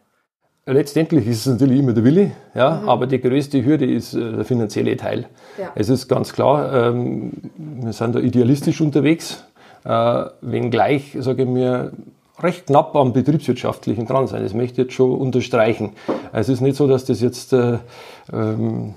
Letztendlich 0.66 1.26
ist 1.26 1.40
es 1.40 1.52
natürlich 1.52 1.78
immer 1.78 1.92
der 1.92 2.04
Wille, 2.04 2.30
ja, 2.54 2.80
mhm. 2.80 2.88
aber 2.88 3.06
die 3.06 3.20
größte 3.20 3.62
Hürde 3.62 3.84
ist 3.84 4.14
äh, 4.14 4.32
der 4.32 4.44
finanzielle 4.46 4.96
Teil. 4.96 5.26
Ja. 5.58 5.72
Es 5.74 5.90
ist 5.90 6.08
ganz 6.08 6.32
klar, 6.32 6.72
ähm, 6.72 7.32
wir 7.56 7.92
sind 7.92 8.14
da 8.14 8.20
idealistisch 8.20 8.80
unterwegs, 8.80 9.44
äh, 9.84 10.24
wenngleich, 10.40 11.18
sage 11.20 11.42
ich 11.42 11.48
mir, 11.48 11.92
recht 12.38 12.66
knapp 12.66 12.94
am 12.96 13.12
betriebswirtschaftlichen 13.12 14.06
dran 14.06 14.26
sein. 14.26 14.42
Das 14.42 14.54
möchte 14.54 14.72
ich 14.72 14.86
jetzt 14.86 14.94
schon 14.94 15.12
unterstreichen. 15.18 15.92
Es 16.32 16.48
ist 16.48 16.60
nicht 16.60 16.76
so, 16.76 16.86
dass 16.86 17.04
das 17.04 17.20
jetzt 17.20 17.52
äh, 17.52 17.78
ähm, 18.32 18.94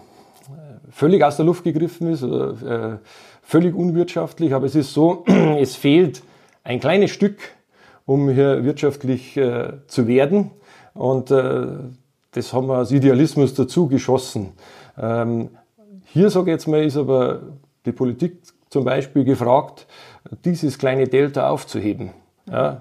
völlig 0.90 1.24
aus 1.24 1.38
der 1.38 1.46
Luft 1.46 1.64
gegriffen 1.64 2.08
ist 2.08 2.24
oder 2.24 2.94
äh, 2.94 2.98
völlig 3.44 3.76
unwirtschaftlich, 3.76 4.54
aber 4.54 4.66
es 4.66 4.76
ist 4.76 4.94
so, 4.94 5.24
es 5.60 5.76
fehlt 5.76 6.24
ein 6.64 6.80
kleines 6.80 7.12
Stück, 7.12 7.38
um 8.06 8.30
hier 8.30 8.64
wirtschaftlich 8.64 9.38
äh, 9.38 9.74
zu 9.88 10.08
werden. 10.08 10.52
Und 10.94 11.30
äh, 11.32 11.68
das 12.32 12.54
haben 12.54 12.68
wir 12.68 12.78
als 12.78 12.92
Idealismus 12.92 13.54
dazu 13.54 13.88
geschossen. 13.88 14.54
Ähm, 14.98 15.50
hier, 16.06 16.30
sage 16.30 16.52
ich 16.52 16.56
jetzt 16.56 16.68
mal, 16.68 16.84
ist 16.84 16.98
aber 16.98 17.42
die 17.86 17.92
Politik 17.92 18.42
zum 18.70 18.84
Beispiel 18.84 19.24
gefragt, 19.24 19.88
dieses 20.44 20.78
kleine 20.78 21.08
Delta 21.08 21.50
aufzuheben. 21.50 22.12
Ja, 22.50 22.80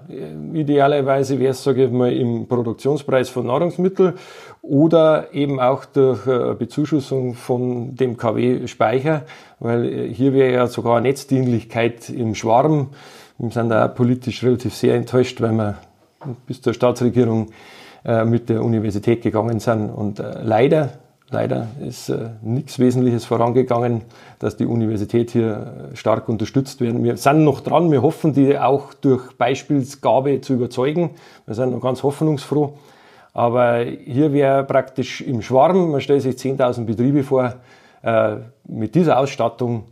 idealerweise 0.53 1.39
wäre 1.39 1.51
es, 1.51 1.61
sage 1.61 1.85
ich 1.85 1.91
mal, 1.91 2.13
im 2.13 2.47
Produktionspreis 2.47 3.27
von 3.27 3.47
Nahrungsmitteln 3.47 4.13
oder 4.61 5.33
eben 5.33 5.59
auch 5.59 5.83
durch 5.83 6.25
äh, 6.25 6.53
Bezuschussung 6.53 7.33
von 7.33 7.93
dem 7.95 8.15
KW-Speicher, 8.15 9.23
weil 9.59 9.85
äh, 9.85 10.13
hier 10.13 10.31
wäre 10.31 10.53
ja 10.53 10.67
sogar 10.67 11.01
Netzdienlichkeit 11.01 12.09
im 12.09 12.33
Schwarm. 12.33 12.91
Wir 13.37 13.51
sind 13.51 13.67
da 13.67 13.87
auch 13.87 13.93
politisch 13.93 14.41
relativ 14.41 14.73
sehr 14.73 14.95
enttäuscht, 14.95 15.41
weil 15.41 15.51
wir 15.51 15.75
bis 16.45 16.61
zur 16.61 16.73
Staatsregierung 16.73 17.49
äh, 18.05 18.23
mit 18.23 18.47
der 18.47 18.63
Universität 18.63 19.21
gegangen 19.21 19.59
sind. 19.59 19.89
Und 19.89 20.23
leider, 20.43 20.91
leider 21.29 21.67
ist 21.79 22.09
äh, 22.09 22.29
nichts 22.41 22.79
Wesentliches 22.79 23.25
vorangegangen, 23.25 24.01
dass 24.39 24.57
die 24.57 24.65
Universität 24.65 25.31
hier 25.31 25.89
stark 25.93 26.29
unterstützt 26.29 26.81
werden. 26.81 27.03
Wir 27.03 27.17
sind 27.17 27.43
noch 27.43 27.61
dran, 27.61 27.91
wir 27.91 28.01
hoffen, 28.01 28.33
die 28.33 28.57
auch 28.57 28.93
durch 28.93 29.33
Beispielsgabe 29.37 30.41
zu 30.41 30.53
überzeugen. 30.53 31.11
Wir 31.45 31.55
sind 31.55 31.71
noch 31.71 31.81
ganz 31.81 32.03
hoffnungsfroh. 32.03 32.73
Aber 33.33 33.83
hier 33.83 34.33
wäre 34.33 34.63
praktisch 34.63 35.21
im 35.21 35.41
Schwarm, 35.41 35.91
man 35.91 36.01
stellt 36.01 36.23
sich 36.23 36.35
10.000 36.35 36.85
Betriebe 36.85 37.23
vor, 37.23 37.53
mit 38.67 38.95
dieser 38.95 39.19
Ausstattung 39.19 39.83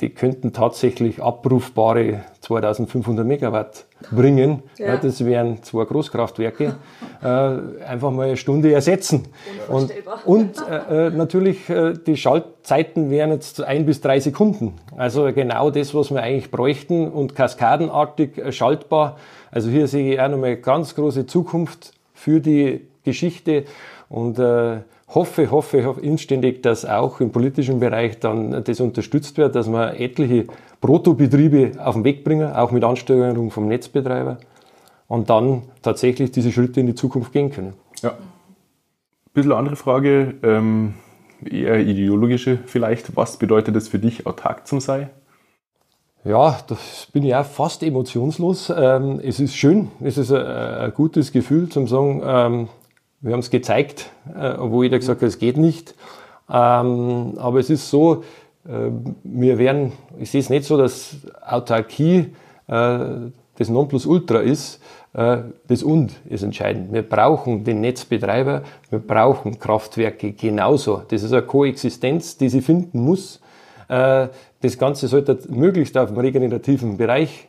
die 0.00 0.10
könnten 0.10 0.52
tatsächlich 0.52 1.22
abrufbare 1.22 2.20
2500 2.40 3.26
Megawatt 3.26 3.85
bringen. 4.10 4.62
Ja. 4.78 4.86
Ja, 4.86 4.96
das 4.96 5.24
wären 5.24 5.62
zwei 5.62 5.84
Großkraftwerke. 5.84 6.76
äh, 7.22 7.26
einfach 7.26 8.10
mal 8.10 8.26
eine 8.28 8.36
Stunde 8.36 8.72
ersetzen. 8.72 9.24
Und, 9.68 9.92
und 10.24 10.56
äh, 10.68 11.06
äh, 11.06 11.10
natürlich, 11.10 11.68
äh, 11.68 11.94
die 11.94 12.16
Schaltzeiten 12.16 13.10
wären 13.10 13.32
jetzt 13.32 13.62
ein 13.62 13.86
bis 13.86 14.00
drei 14.00 14.20
Sekunden. 14.20 14.74
Also 14.96 15.32
genau 15.32 15.70
das, 15.70 15.94
was 15.94 16.10
wir 16.10 16.22
eigentlich 16.22 16.50
bräuchten 16.50 17.08
und 17.08 17.34
kaskadenartig 17.34 18.38
äh, 18.38 18.52
schaltbar. 18.52 19.16
Also 19.50 19.70
hier 19.70 19.88
sehe 19.88 20.14
ich 20.14 20.20
auch 20.20 20.28
nochmal 20.28 20.56
ganz 20.56 20.94
große 20.94 21.26
Zukunft 21.26 21.92
für 22.14 22.40
die 22.40 22.86
Geschichte. 23.04 23.64
Und 24.08 24.38
äh, 24.38 24.78
hoffe, 25.08 25.50
hoffe, 25.50 25.84
hoffe 25.84 26.00
inständig, 26.00 26.62
dass 26.62 26.84
auch 26.84 27.20
im 27.20 27.30
politischen 27.30 27.80
Bereich 27.80 28.18
dann 28.18 28.64
das 28.64 28.80
unterstützt 28.80 29.38
wird, 29.38 29.54
dass 29.54 29.68
wir 29.68 29.98
etliche 29.98 30.46
Protobetriebe 30.86 31.72
auf 31.84 31.96
den 31.96 32.04
Weg 32.04 32.22
bringen, 32.22 32.52
auch 32.52 32.70
mit 32.70 32.84
Ansteuerung 32.84 33.50
vom 33.50 33.66
Netzbetreiber 33.66 34.38
und 35.08 35.28
dann 35.30 35.62
tatsächlich 35.82 36.30
diese 36.30 36.52
Schritte 36.52 36.78
in 36.78 36.86
die 36.86 36.94
Zukunft 36.94 37.32
gehen 37.32 37.50
können. 37.50 37.74
Ja. 38.02 38.10
Ein 38.10 38.16
bisschen 39.32 39.52
andere 39.52 39.74
Frage, 39.74 40.34
ähm, 40.44 40.94
eher 41.44 41.80
ideologische 41.80 42.60
vielleicht. 42.66 43.16
Was 43.16 43.36
bedeutet 43.36 43.74
es 43.74 43.88
für 43.88 43.98
dich, 43.98 44.26
autark 44.26 44.68
zu 44.68 44.78
sein? 44.78 45.10
Ja, 46.24 46.56
das 46.68 47.08
bin 47.12 47.24
ich 47.24 47.34
auch 47.34 47.44
fast 47.44 47.82
emotionslos. 47.82 48.72
Ähm, 48.76 49.20
es 49.22 49.40
ist 49.40 49.56
schön, 49.56 49.90
es 50.00 50.18
ist 50.18 50.30
ein, 50.30 50.46
ein 50.46 50.94
gutes 50.94 51.32
Gefühl 51.32 51.68
zum 51.68 51.88
sagen, 51.88 52.22
ähm, 52.24 52.68
wir 53.20 53.32
haben 53.32 53.40
es 53.40 53.50
gezeigt, 53.50 54.10
äh, 54.38 54.50
obwohl 54.50 54.84
jeder 54.84 55.00
gesagt 55.00 55.20
hat, 55.20 55.28
es 55.28 55.40
geht 55.40 55.56
nicht. 55.56 55.96
Ähm, 56.48 57.34
aber 57.38 57.58
es 57.58 57.70
ist 57.70 57.90
so, 57.90 58.22
äh, 58.22 58.45
wir 58.68 59.58
werden, 59.58 59.92
ich 60.18 60.30
sehe 60.30 60.40
es 60.40 60.50
nicht 60.50 60.64
so, 60.64 60.76
dass 60.76 61.16
Autarkie 61.40 62.32
äh, 62.68 62.98
das 63.58 63.68
Nonplusultra 63.68 64.40
ist. 64.40 64.80
Äh, 65.14 65.38
das 65.68 65.82
Und 65.82 66.12
ist 66.28 66.42
entscheidend. 66.42 66.92
Wir 66.92 67.02
brauchen 67.02 67.64
den 67.64 67.80
Netzbetreiber, 67.80 68.62
wir 68.90 68.98
brauchen 68.98 69.58
Kraftwerke 69.58 70.32
genauso. 70.32 71.02
Das 71.08 71.22
ist 71.22 71.32
eine 71.32 71.42
Koexistenz, 71.42 72.36
die 72.36 72.48
sie 72.48 72.60
finden 72.60 73.00
muss. 73.00 73.40
Äh, 73.88 74.28
das 74.60 74.78
Ganze 74.78 75.08
sollte 75.08 75.38
möglichst 75.48 75.96
auf 75.96 76.08
dem 76.08 76.18
regenerativen 76.18 76.96
Bereich 76.96 77.48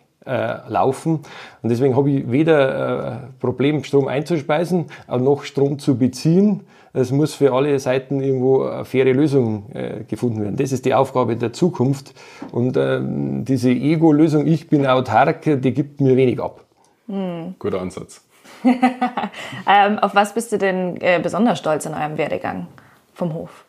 laufen. 0.68 1.22
Und 1.62 1.70
deswegen 1.70 1.96
habe 1.96 2.12
ich 2.12 2.30
weder 2.30 3.30
Problem, 3.40 3.86
Strom 3.86 4.10
einzuspeisen, 4.10 4.88
noch 5.08 5.44
Strom 5.44 5.80
zu 5.80 5.98
beziehen. 5.98 6.66
Es 6.98 7.12
muss 7.12 7.36
für 7.36 7.54
alle 7.54 7.78
Seiten 7.80 8.22
irgendwo 8.22 8.64
eine 8.64 8.84
faire 8.84 9.14
Lösung 9.14 9.70
äh, 9.74 10.04
gefunden 10.04 10.42
werden. 10.42 10.56
Das 10.58 10.72
ist 10.72 10.84
die 10.86 10.96
Aufgabe 10.96 11.36
der 11.36 11.54
Zukunft. 11.54 12.14
Und 12.52 12.76
ähm, 12.76 13.46
diese 13.46 13.70
Ego-Lösung, 13.70 14.48
ich 14.48 14.68
bin 14.68 14.88
autark, 14.88 15.44
die 15.44 15.74
gibt 15.74 16.02
mir 16.02 16.18
wenig 16.18 16.42
ab. 16.42 16.64
Hm. 17.08 17.56
Guter 17.60 17.82
Ansatz. 17.82 18.24
ähm, 18.64 20.00
auf 20.00 20.16
was 20.16 20.34
bist 20.34 20.52
du 20.52 20.58
denn 20.58 21.00
äh, 21.00 21.20
besonders 21.22 21.60
stolz 21.60 21.86
in 21.86 21.94
eurem 21.94 22.18
Werdegang 22.18 22.68
vom 23.14 23.34
Hof? 23.34 23.66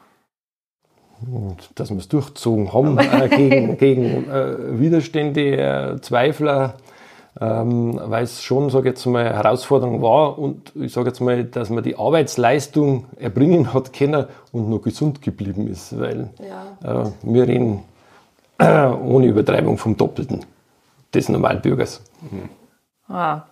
dass 1.74 1.90
wir 1.90 1.96
es 1.96 2.06
durchgezogen 2.06 2.72
haben 2.72 2.96
äh, 2.98 3.28
gegen, 3.28 3.76
gegen 3.76 4.30
äh, 4.30 4.78
Widerstände, 4.78 5.56
äh, 5.56 6.00
Zweifler, 6.00 6.74
ähm, 7.40 8.00
weil 8.02 8.24
es 8.24 8.42
schon, 8.42 8.70
sage 8.70 8.88
jetzt 8.88 9.04
mal, 9.06 9.24
Herausforderung 9.24 10.02
war 10.02 10.38
und 10.38 10.72
ich 10.76 10.92
sage 10.92 11.08
jetzt 11.08 11.20
mal, 11.20 11.44
dass 11.44 11.70
man 11.70 11.84
die 11.84 11.96
Arbeitsleistung 11.96 13.06
erbringen 13.16 13.72
hat 13.72 13.92
können 13.92 14.26
und 14.52 14.68
noch 14.68 14.80
gesund 14.80 15.22
geblieben 15.22 15.68
ist, 15.68 15.98
weil 15.98 16.30
ja. 16.40 17.04
äh, 17.04 17.10
wir 17.22 17.46
reden 17.46 17.84
äh, 18.58 18.86
ohne 18.86 19.26
Übertreibung 19.26 19.78
vom 19.78 19.96
Doppelten 19.96 20.44
des 21.14 21.28
Normalbürgers. 21.28 22.02
Mhm. 22.30 22.48
Ah. 23.14 23.42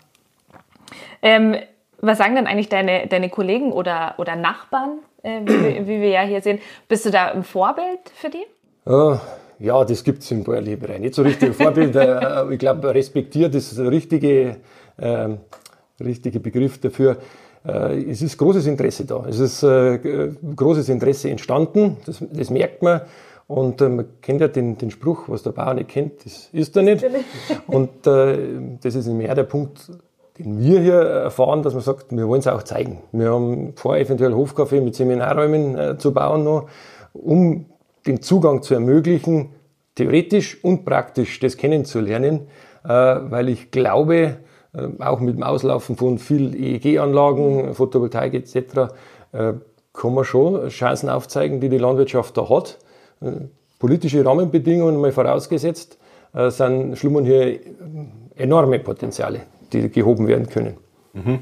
Ähm, 1.23 1.57
was 2.01 2.19
sagen 2.19 2.35
denn 2.35 2.47
eigentlich 2.47 2.69
deine, 2.69 3.07
deine 3.07 3.31
Kollegen 3.31 3.73
oder, 3.73 4.15
oder 4.19 4.37
Nachbarn, 4.37 4.99
äh, 5.23 5.41
wie, 5.45 5.87
wie, 5.87 6.01
wir 6.01 6.09
ja 6.09 6.23
hier 6.23 6.43
sehen? 6.43 6.61
Bist 6.89 7.07
du 7.07 7.11
da 7.11 7.27
ein 7.27 7.45
Vorbild 7.45 8.01
für 8.15 8.31
die? 8.31 8.45
Uh, 8.87 9.17
ja, 9.59 9.85
das 9.85 10.05
gibt 10.05 10.23
es 10.23 10.31
im 10.31 10.45
Bäuerliberei. 10.45 10.99
Nicht 10.99 11.15
so 11.15 11.23
richtig 11.23 11.55
Vorbild. 11.55 11.97
Äh, 12.07 12.53
ich 12.53 12.59
glaube, 12.59 12.95
respektiert 12.95 13.55
ist 13.55 13.77
der 13.79 13.91
richtige, 13.91 14.57
äh, 14.97 15.29
richtige 16.01 16.41
Begriff 16.41 16.79
dafür. 16.79 17.17
Äh, 17.67 18.11
es 18.11 18.23
ist 18.23 18.37
großes 18.39 18.67
Interesse 18.67 19.05
da. 19.05 19.25
Es 19.29 19.39
ist 19.39 19.63
äh, 19.63 20.31
großes 20.55 20.89
Interesse 20.89 21.31
entstanden. 21.31 21.97
Das, 22.07 22.23
das 22.31 22.51
merkt 22.51 22.83
man. 22.83 23.01
Und 23.49 23.81
äh, 23.81 23.89
man 23.89 24.07
kennt 24.21 24.41
ja 24.41 24.49
den, 24.49 24.77
den 24.77 24.91
Spruch, 24.91 25.29
was 25.29 25.43
der 25.43 25.53
Bauer 25.53 25.75
nicht 25.75 25.89
kennt, 25.89 26.25
das 26.25 26.49
ist 26.53 26.77
er 26.77 26.83
nicht. 26.83 27.05
Und 27.69 28.07
äh, 28.07 28.39
das 28.83 28.95
ist 28.95 29.07
mehr 29.07 29.35
der 29.35 29.45
Punkt, 29.45 29.91
den 30.39 30.59
wir 30.59 30.81
hier 30.81 30.95
erfahren, 30.95 31.63
dass 31.63 31.73
man 31.73 31.83
sagt, 31.83 32.07
wir 32.11 32.27
wollen 32.27 32.41
es 32.41 32.49
auch 32.49 32.65
zeigen. 32.65 33.03
Wir 33.13 33.31
haben 33.31 33.73
vor, 33.77 33.97
eventuell 33.97 34.33
Hofcafé 34.33 34.81
mit 34.81 34.97
Seminarräumen 34.97 35.79
äh, 35.79 35.99
zu 35.99 36.13
bauen 36.13 36.43
noch, 36.43 36.69
um 37.13 37.67
den 38.07 38.23
Zugang 38.23 38.63
zu 38.63 38.75
ermöglichen, 38.75 39.51
theoretisch 39.95 40.63
und 40.63 40.85
praktisch 40.85 41.41
das 41.41 41.57
kennenzulernen, 41.57 42.49
äh, 42.85 42.89
weil 42.89 43.49
ich 43.49 43.71
glaube, 43.71 44.37
äh, 44.75 44.89
auch 45.03 45.21
mit 45.21 45.37
dem 45.37 45.43
Auslaufen 45.43 45.97
von 45.97 46.19
viel 46.19 46.55
EEG-Anlagen, 46.55 47.75
Photovoltaik 47.75 48.35
etc., 48.35 48.93
äh, 49.33 49.53
kann 49.93 50.15
man 50.15 50.25
schon 50.25 50.69
Chancen 50.69 51.09
aufzeigen, 51.09 51.61
die 51.61 51.71
die 51.71 51.79
Landwirtschaft 51.79 52.37
da 52.37 52.51
hat. 52.51 52.79
Politische 53.79 54.23
Rahmenbedingungen 54.23 55.01
mal 55.01 55.11
vorausgesetzt, 55.11 55.97
sind, 56.49 56.99
schlummern 56.99 57.25
hier 57.25 57.61
enorme 58.35 58.79
Potenziale 58.79 59.41
die 59.73 59.91
gehoben 59.91 60.27
werden 60.27 60.49
können. 60.49 60.77
Mhm. 61.13 61.39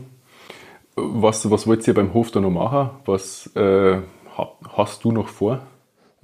Was, 0.97 1.51
was 1.51 1.67
wollt 1.67 1.87
ihr 1.89 1.95
beim 1.95 2.15
Hof 2.15 2.31
da 2.31 2.41
noch 2.41 2.51
machen? 2.51 2.91
Was 3.05 3.51
äh, 3.57 3.99
hast 4.69 5.05
du 5.05 5.13
noch 5.13 5.29
vor? 5.29 5.61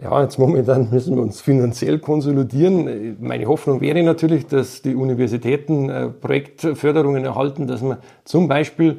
Ja, 0.02 0.22
jetzt 0.22 0.38
momentan 0.38 0.88
müssen 0.90 1.14
wir 1.14 1.22
uns 1.22 1.42
finanziell 1.42 1.98
konsolidieren. 1.98 3.18
Meine 3.20 3.44
Hoffnung 3.46 3.82
wäre 3.82 4.02
natürlich, 4.02 4.46
dass 4.46 4.80
die 4.80 4.94
Universitäten 4.94 5.90
äh, 5.90 6.08
Projektförderungen 6.08 7.24
erhalten, 7.24 7.66
dass 7.66 7.82
man 7.82 7.98
zum 8.24 8.48
Beispiel 8.48 8.98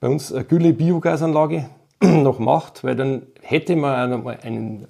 bei 0.00 0.08
uns 0.08 0.32
eine 0.32 0.44
Gülle-Biogasanlage 0.44 1.66
noch 2.02 2.40
macht, 2.40 2.82
weil 2.82 2.96
dann 2.96 3.22
hätte 3.40 3.76
man 3.76 4.12
auch 4.12 4.26
einen 4.42 4.88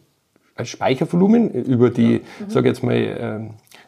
Speichervolumen 0.63 1.51
über 1.51 1.91
die, 1.91 2.23
mhm. 2.41 2.51
sage 2.51 2.69
jetzt 2.69 2.83
mal, 2.83 2.95
äh, 2.95 3.41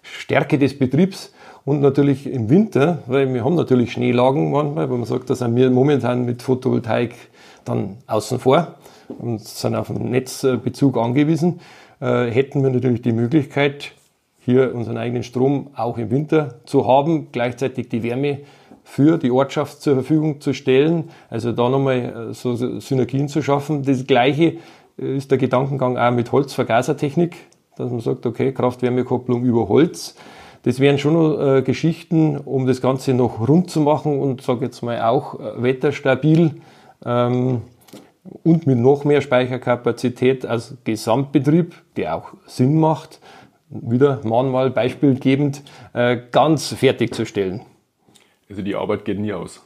Stärke 0.03 0.59
des 0.59 0.79
Betriebs 0.79 1.33
und 1.64 1.81
natürlich 1.81 2.27
im 2.27 2.50
Winter, 2.50 2.98
weil 3.07 3.33
wir 3.33 3.42
haben 3.42 3.55
natürlich 3.55 3.92
Schneelagen 3.92 4.50
manchmal, 4.50 4.90
wo 4.90 4.96
man 4.96 5.07
sagt, 5.07 5.31
da 5.31 5.35
sind 5.35 5.57
wir 5.57 5.70
momentan 5.70 6.27
mit 6.27 6.42
Photovoltaik 6.42 7.14
dann 7.64 7.96
außen 8.07 8.38
vor 8.38 8.74
und 9.08 9.40
sind 9.40 9.74
auf 9.74 9.88
den 9.88 10.10
Netzbezug 10.10 10.96
angewiesen, 10.96 11.60
äh, 12.00 12.26
hätten 12.30 12.62
wir 12.62 12.70
natürlich 12.70 13.02
die 13.02 13.12
Möglichkeit, 13.12 13.92
hier 14.40 14.74
unseren 14.74 14.98
eigenen 14.98 15.22
Strom 15.22 15.70
auch 15.74 15.96
im 15.96 16.10
Winter 16.10 16.56
zu 16.66 16.86
haben, 16.86 17.28
gleichzeitig 17.32 17.88
die 17.88 18.02
Wärme 18.02 18.40
für 18.82 19.16
die 19.16 19.30
Ortschaft 19.30 19.80
zur 19.80 19.94
Verfügung 19.94 20.40
zu 20.40 20.52
stellen, 20.52 21.10
also 21.30 21.52
da 21.52 21.68
nochmal 21.68 22.30
äh, 22.30 22.34
so 22.34 22.54
Synergien 22.54 23.28
zu 23.28 23.42
schaffen. 23.42 23.82
Das 23.82 24.06
Gleiche 24.06 24.58
äh, 24.98 25.16
ist 25.16 25.30
der 25.30 25.38
Gedankengang 25.38 25.96
auch 25.96 26.10
mit 26.10 26.30
Holzvergasertechnik, 26.30 27.36
dass 27.76 27.90
man 27.90 28.00
sagt, 28.00 28.26
okay, 28.26 28.52
Kraft-Wärme-Kopplung 28.52 29.44
über 29.44 29.68
Holz. 29.68 30.14
Das 30.64 30.80
wären 30.80 30.98
schon 30.98 31.40
äh, 31.40 31.62
Geschichten, 31.62 32.38
um 32.38 32.66
das 32.66 32.80
Ganze 32.80 33.14
noch 33.14 33.48
rund 33.48 33.70
zu 33.70 33.80
machen 33.80 34.20
und 34.20 34.42
sage 34.42 34.66
jetzt 34.66 34.82
mal 34.82 35.00
auch 35.02 35.40
äh, 35.40 35.62
wetterstabil 35.62 36.52
ähm, 37.04 37.62
und 38.42 38.66
mit 38.66 38.78
noch 38.78 39.04
mehr 39.04 39.20
Speicherkapazität 39.20 40.46
als 40.46 40.76
Gesamtbetrieb, 40.84 41.74
der 41.96 42.16
auch 42.16 42.32
Sinn 42.46 42.78
macht, 42.78 43.20
wieder 43.68 44.20
manual 44.24 44.70
beispielgebend, 44.70 45.62
äh, 45.92 46.18
ganz 46.30 46.72
fertigzustellen. 46.72 47.62
Also 48.48 48.62
die 48.62 48.74
Arbeit 48.74 49.04
geht 49.04 49.18
nie 49.18 49.32
aus. 49.32 49.62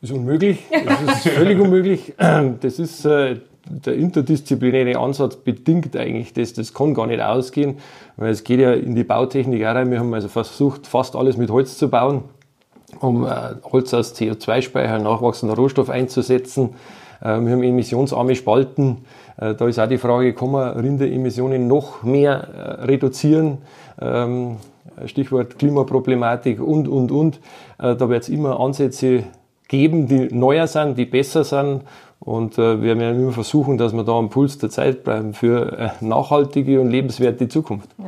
Ist 0.00 0.12
unmöglich, 0.12 0.64
das 0.70 1.24
ist 1.24 1.28
völlig 1.34 1.60
unmöglich. 1.60 2.14
Das 2.16 2.78
ist 2.78 3.04
äh, 3.04 3.36
der 3.66 3.94
interdisziplinäre 3.94 4.98
Ansatz 4.98 5.36
bedingt 5.36 5.96
eigentlich 5.96 6.32
das. 6.32 6.52
Das 6.52 6.74
kann 6.74 6.94
gar 6.94 7.06
nicht 7.06 7.20
ausgehen, 7.20 7.78
weil 8.16 8.30
es 8.30 8.44
geht 8.44 8.60
ja 8.60 8.72
in 8.72 8.94
die 8.94 9.04
Bautechnik 9.04 9.62
auch 9.64 9.74
rein. 9.74 9.90
Wir 9.90 10.00
haben 10.00 10.12
also 10.12 10.28
versucht, 10.28 10.86
fast 10.86 11.14
alles 11.14 11.36
mit 11.36 11.50
Holz 11.50 11.78
zu 11.78 11.88
bauen, 11.88 12.24
um 13.00 13.24
äh, 13.24 13.30
Holz 13.64 13.94
als 13.94 14.18
CO2-Speicher, 14.18 14.98
nachwachsender 14.98 15.54
Rohstoff 15.54 15.90
einzusetzen. 15.90 16.70
Äh, 17.22 17.40
wir 17.40 17.52
haben 17.52 17.62
emissionsarme 17.62 18.34
Spalten. 18.34 19.04
Äh, 19.36 19.54
da 19.54 19.66
ist 19.68 19.78
auch 19.78 19.88
die 19.88 19.98
Frage, 19.98 20.34
kann 20.34 20.50
man 20.50 20.78
Rinderemissionen 20.78 21.68
noch 21.68 22.02
mehr 22.02 22.78
reduzieren? 22.82 23.58
Ähm, 24.00 24.56
Stichwort 25.06 25.58
Klimaproblematik 25.58 26.60
und, 26.60 26.86
und, 26.86 27.10
und. 27.10 27.40
Da 27.78 28.08
wird 28.08 28.24
es 28.24 28.28
immer 28.28 28.60
Ansätze 28.60 29.24
geben, 29.68 30.06
die 30.06 30.28
neuer 30.34 30.66
sind, 30.66 30.98
die 30.98 31.06
besser 31.06 31.44
sind 31.44 31.82
und 32.24 32.56
äh, 32.56 32.80
wir 32.80 32.98
werden 32.98 33.20
immer 33.20 33.32
versuchen, 33.32 33.78
dass 33.78 33.92
wir 33.92 34.04
da 34.04 34.12
am 34.12 34.30
Puls 34.30 34.58
der 34.58 34.70
Zeit 34.70 35.02
bleiben 35.02 35.34
für 35.34 35.78
äh, 35.78 35.88
nachhaltige 36.00 36.80
und 36.80 36.90
lebenswerte 36.90 37.48
Zukunft. 37.48 37.88
Ja. 37.98 38.04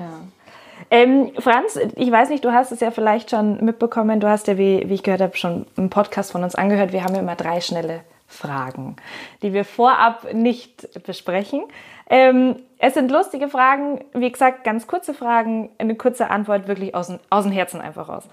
Ähm, 0.90 1.32
Franz, 1.38 1.78
ich 1.96 2.12
weiß 2.12 2.28
nicht, 2.28 2.44
du 2.44 2.52
hast 2.52 2.70
es 2.70 2.78
ja 2.78 2.92
vielleicht 2.92 3.30
schon 3.30 3.64
mitbekommen. 3.64 4.20
Du 4.20 4.28
hast 4.28 4.46
ja, 4.46 4.56
wie, 4.56 4.88
wie 4.88 4.94
ich 4.94 5.02
gehört 5.02 5.20
habe, 5.20 5.36
schon 5.36 5.66
einen 5.76 5.90
Podcast 5.90 6.30
von 6.30 6.44
uns 6.44 6.54
angehört. 6.54 6.92
Wir 6.92 7.02
haben 7.02 7.14
ja 7.14 7.22
immer 7.22 7.34
drei 7.34 7.60
schnelle 7.60 8.00
Fragen, 8.34 8.96
die 9.42 9.52
wir 9.52 9.64
vorab 9.64 10.32
nicht 10.32 11.02
besprechen. 11.04 11.64
Ähm, 12.10 12.56
es 12.78 12.94
sind 12.94 13.10
lustige 13.10 13.48
Fragen, 13.48 14.04
wie 14.12 14.30
gesagt, 14.30 14.64
ganz 14.64 14.86
kurze 14.86 15.14
Fragen, 15.14 15.70
eine 15.78 15.94
kurze 15.94 16.30
Antwort 16.30 16.68
wirklich 16.68 16.94
aus, 16.94 17.12
aus 17.30 17.44
dem 17.44 17.52
Herzen 17.52 17.80
einfach 17.80 18.08
raus. 18.08 18.28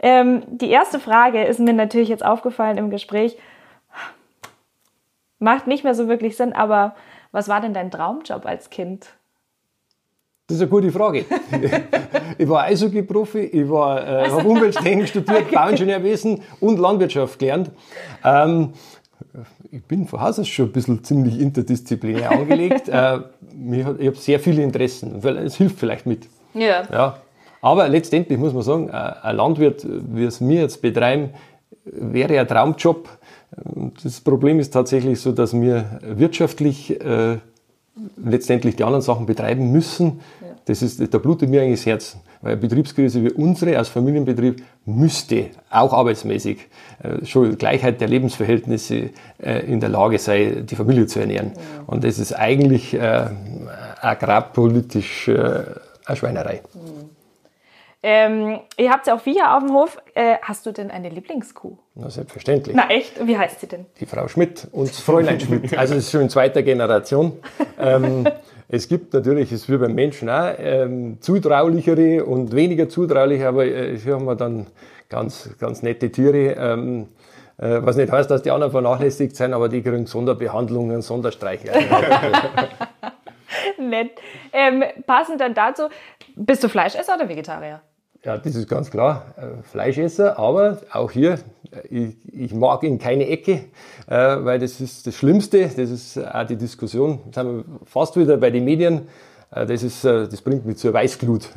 Ähm, 0.00 0.42
die 0.48 0.70
erste 0.70 0.98
Frage 0.98 1.44
ist 1.44 1.60
mir 1.60 1.72
natürlich 1.72 2.08
jetzt 2.08 2.24
aufgefallen 2.24 2.78
im 2.78 2.90
Gespräch 2.90 3.36
macht 5.42 5.66
nicht 5.66 5.84
mehr 5.84 5.94
so 5.94 6.08
wirklich 6.08 6.36
Sinn, 6.36 6.52
aber 6.52 6.94
was 7.32 7.48
war 7.48 7.60
denn 7.60 7.74
dein 7.74 7.90
Traumjob 7.90 8.46
als 8.46 8.70
Kind? 8.70 9.08
Das 10.46 10.56
ist 10.56 10.62
eine 10.62 10.70
gute 10.70 10.92
Frage. 10.92 11.24
ich 12.38 12.48
war 12.48 12.64
Eishockey-Profi, 12.64 13.40
ich 13.40 13.68
war, 13.68 14.06
äh, 14.06 14.30
habe 14.30 14.48
Umwelttechnik 14.48 15.08
studiert, 15.08 15.46
okay. 15.46 15.54
Bauingenieurwesen 15.54 16.42
und 16.60 16.78
Landwirtschaft 16.78 17.38
gelernt. 17.38 17.70
Ähm, 18.24 18.72
ich 19.70 19.82
bin 19.84 20.06
von 20.06 20.20
Haus 20.20 20.38
aus 20.38 20.48
schon 20.48 20.66
ein 20.66 20.72
bisschen 20.72 21.04
ziemlich 21.04 21.40
interdisziplinär 21.40 22.30
angelegt. 22.30 22.88
äh, 22.88 23.20
ich 23.72 23.84
habe 23.84 24.16
sehr 24.16 24.40
viele 24.40 24.62
Interessen, 24.62 25.24
es 25.24 25.56
hilft 25.56 25.78
vielleicht 25.78 26.06
mit. 26.06 26.28
Ja. 26.54 26.82
ja. 26.90 27.18
Aber 27.60 27.88
letztendlich 27.88 28.38
muss 28.38 28.52
man 28.52 28.62
sagen, 28.62 28.88
äh, 28.88 28.92
ein 28.92 29.36
Landwirt, 29.36 29.86
wie 29.88 30.24
es 30.24 30.40
wir 30.40 30.60
jetzt 30.60 30.82
betreiben, 30.82 31.30
wäre 31.84 32.38
ein 32.38 32.46
Traumjob, 32.46 33.08
das 34.02 34.20
Problem 34.20 34.60
ist 34.60 34.72
tatsächlich 34.72 35.20
so, 35.20 35.32
dass 35.32 35.52
wir 35.52 36.00
wirtschaftlich 36.02 37.00
äh, 37.00 37.38
letztendlich 38.16 38.76
die 38.76 38.84
anderen 38.84 39.02
Sachen 39.02 39.26
betreiben 39.26 39.72
müssen. 39.72 40.20
Das 40.66 40.82
ist, 40.82 41.12
da 41.12 41.18
blutet 41.18 41.48
mir 41.48 41.62
eigentlich 41.62 41.80
das 41.80 41.86
Herz. 41.86 42.16
Weil 42.40 42.52
eine 42.52 42.60
Betriebskrise 42.60 43.22
wie 43.22 43.30
unsere 43.30 43.78
als 43.78 43.88
Familienbetrieb 43.88 44.62
müsste 44.84 45.50
auch 45.70 45.92
arbeitsmäßig 45.92 46.58
äh, 47.02 47.24
schon 47.24 47.56
Gleichheit 47.56 48.00
der 48.00 48.08
Lebensverhältnisse 48.08 49.10
äh, 49.38 49.60
in 49.66 49.80
der 49.80 49.88
Lage 49.88 50.18
sein, 50.18 50.66
die 50.66 50.74
Familie 50.74 51.06
zu 51.06 51.20
ernähren. 51.20 51.52
Ja. 51.54 51.84
Und 51.86 52.04
das 52.04 52.18
ist 52.18 52.32
eigentlich 52.32 52.94
äh, 52.94 53.26
agrarpolitisch 54.00 55.28
äh, 55.28 55.64
eine 56.04 56.16
Schweinerei. 56.16 56.62
Mhm. 56.74 57.10
Ähm, 58.04 58.58
ihr 58.76 58.90
habt 58.90 59.06
ja 59.06 59.14
auch 59.14 59.20
Viecher 59.20 59.56
auf 59.56 59.62
dem 59.62 59.72
Hof. 59.72 59.96
Äh, 60.14 60.34
hast 60.42 60.66
du 60.66 60.72
denn 60.72 60.90
eine 60.90 61.08
Lieblingskuh? 61.08 61.78
Na, 61.94 62.10
selbstverständlich. 62.10 62.74
Na 62.74 62.90
echt? 62.90 63.24
Wie 63.24 63.38
heißt 63.38 63.60
sie 63.60 63.68
denn? 63.68 63.86
Die 64.00 64.06
Frau 64.06 64.26
Schmidt 64.26 64.66
und 64.72 64.88
das 64.88 64.98
Fräulein 64.98 65.38
Schmidt. 65.38 65.78
Also 65.78 65.94
es 65.94 66.06
ist 66.06 66.10
schon 66.10 66.22
in 66.22 66.30
zweiter 66.30 66.62
Generation. 66.62 67.38
Ähm, 67.78 68.28
es 68.72 68.88
gibt 68.88 69.12
natürlich, 69.12 69.52
es 69.52 69.62
ist 69.62 69.70
wie 69.70 69.76
beim 69.76 69.94
Menschen 69.94 70.30
auch, 70.30 70.54
ähm, 70.58 71.18
zutraulichere 71.20 72.24
und 72.24 72.56
weniger 72.56 72.88
zutrauliche, 72.88 73.46
aber 73.46 73.66
äh, 73.66 73.98
hier 73.98 74.14
haben 74.14 74.24
wir 74.24 74.34
dann 74.34 74.66
ganz, 75.10 75.50
ganz 75.58 75.82
nette 75.82 76.10
Tiere. 76.10 76.56
Ähm, 76.58 77.08
äh, 77.58 77.80
was 77.82 77.96
nicht 77.96 78.10
heißt, 78.10 78.30
dass 78.30 78.42
die 78.42 78.50
anderen 78.50 78.72
vernachlässigt 78.72 79.36
sind, 79.36 79.52
aber 79.52 79.68
die 79.68 79.82
kriegen 79.82 80.06
Sonderbehandlungen, 80.06 81.02
Sonderstreiche. 81.02 81.70
Nett. 83.78 84.12
Ähm, 84.54 84.84
passend 85.06 85.42
dann 85.42 85.52
dazu, 85.52 85.88
bist 86.34 86.64
du 86.64 86.70
Fleischesser 86.70 87.16
oder 87.16 87.28
Vegetarier? 87.28 87.82
Ja, 88.24 88.38
das 88.38 88.54
ist 88.54 88.68
ganz 88.68 88.88
klar. 88.88 89.34
Äh, 89.36 89.64
Fleischesser, 89.64 90.38
aber 90.38 90.78
auch 90.92 91.10
hier, 91.10 91.40
äh, 91.72 91.88
ich, 91.90 92.14
ich 92.32 92.54
mag 92.54 92.84
in 92.84 93.00
keine 93.00 93.26
Ecke, 93.26 93.64
äh, 94.06 94.36
weil 94.44 94.60
das 94.60 94.80
ist 94.80 95.08
das 95.08 95.16
Schlimmste. 95.16 95.62
Das 95.62 95.90
ist 95.90 96.18
auch 96.18 96.46
die 96.46 96.54
Diskussion. 96.54 97.18
Jetzt 97.24 97.34
sind 97.34 97.46
wir 97.48 97.64
fast 97.84 98.16
wieder 98.16 98.36
bei 98.36 98.50
den 98.50 98.64
Medien. 98.64 99.08
Das, 99.50 99.82
ist, 99.82 100.02
das 100.02 100.40
bringt 100.40 100.64
mich 100.64 100.78
zur 100.78 100.94
Weißglut. 100.94 101.50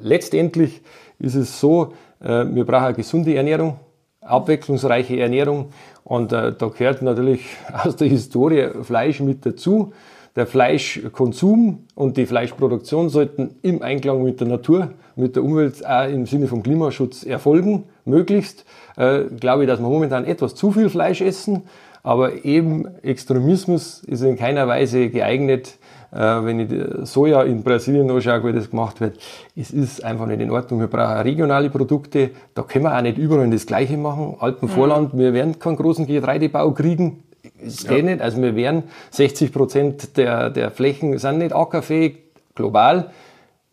Letztendlich 0.00 0.80
ist 1.18 1.34
es 1.34 1.58
so, 1.58 1.92
wir 2.20 2.64
brauchen 2.64 2.84
eine 2.84 2.94
gesunde 2.94 3.34
Ernährung, 3.34 3.80
abwechslungsreiche 4.20 5.18
Ernährung. 5.18 5.72
Und 6.04 6.30
da 6.30 6.52
gehört 6.52 7.02
natürlich 7.02 7.44
aus 7.72 7.96
der 7.96 8.06
Historie 8.06 8.68
Fleisch 8.84 9.18
mit 9.18 9.44
dazu. 9.44 9.92
Der 10.34 10.46
Fleischkonsum 10.46 11.84
und 11.94 12.16
die 12.16 12.24
Fleischproduktion 12.24 13.10
sollten 13.10 13.56
im 13.60 13.82
Einklang 13.82 14.22
mit 14.22 14.40
der 14.40 14.48
Natur, 14.48 14.92
mit 15.14 15.36
der 15.36 15.44
Umwelt 15.44 15.84
auch 15.84 16.08
im 16.08 16.24
Sinne 16.24 16.48
vom 16.48 16.62
Klimaschutz 16.62 17.22
erfolgen, 17.22 17.84
möglichst. 18.06 18.64
Äh, 18.96 19.24
glaube 19.38 19.64
ich, 19.64 19.68
dass 19.68 19.80
wir 19.80 19.88
momentan 19.88 20.24
etwas 20.24 20.54
zu 20.54 20.72
viel 20.72 20.88
Fleisch 20.88 21.20
essen, 21.20 21.64
aber 22.02 22.46
eben 22.46 22.86
Extremismus 23.02 24.02
ist 24.04 24.22
in 24.22 24.36
keiner 24.36 24.66
Weise 24.66 25.10
geeignet, 25.10 25.78
äh, 26.12 26.18
wenn 26.18 26.60
ich 26.60 27.06
Soja 27.06 27.42
in 27.42 27.62
Brasilien 27.62 28.10
anschaue, 28.10 28.44
wie 28.44 28.52
das 28.54 28.70
gemacht 28.70 29.02
wird. 29.02 29.18
Es 29.54 29.70
ist 29.70 30.02
einfach 30.02 30.26
nicht 30.26 30.40
in 30.40 30.50
Ordnung. 30.50 30.80
Wir 30.80 30.88
brauchen 30.88 31.20
regionale 31.22 31.68
Produkte. 31.68 32.30
Da 32.54 32.62
können 32.62 32.84
wir 32.84 32.96
auch 32.96 33.02
nicht 33.02 33.18
überall 33.18 33.50
das 33.50 33.66
Gleiche 33.66 33.98
machen. 33.98 34.36
Alpenvorland, 34.38 35.12
mhm. 35.12 35.18
wir 35.18 35.34
werden 35.34 35.58
keinen 35.58 35.76
großen 35.76 36.06
Getreidebau 36.06 36.72
kriegen. 36.72 37.24
Es 37.64 37.86
geht 37.86 37.98
ja. 37.98 38.02
nicht. 38.04 38.20
Also 38.20 38.40
wir 38.40 38.54
wären 38.54 38.84
60 39.10 39.52
Prozent 39.52 40.16
der, 40.16 40.50
der 40.50 40.70
Flächen 40.70 41.16
sind 41.18 41.38
nicht 41.38 41.54
ackerfähig, 41.54 42.18
global. 42.54 43.10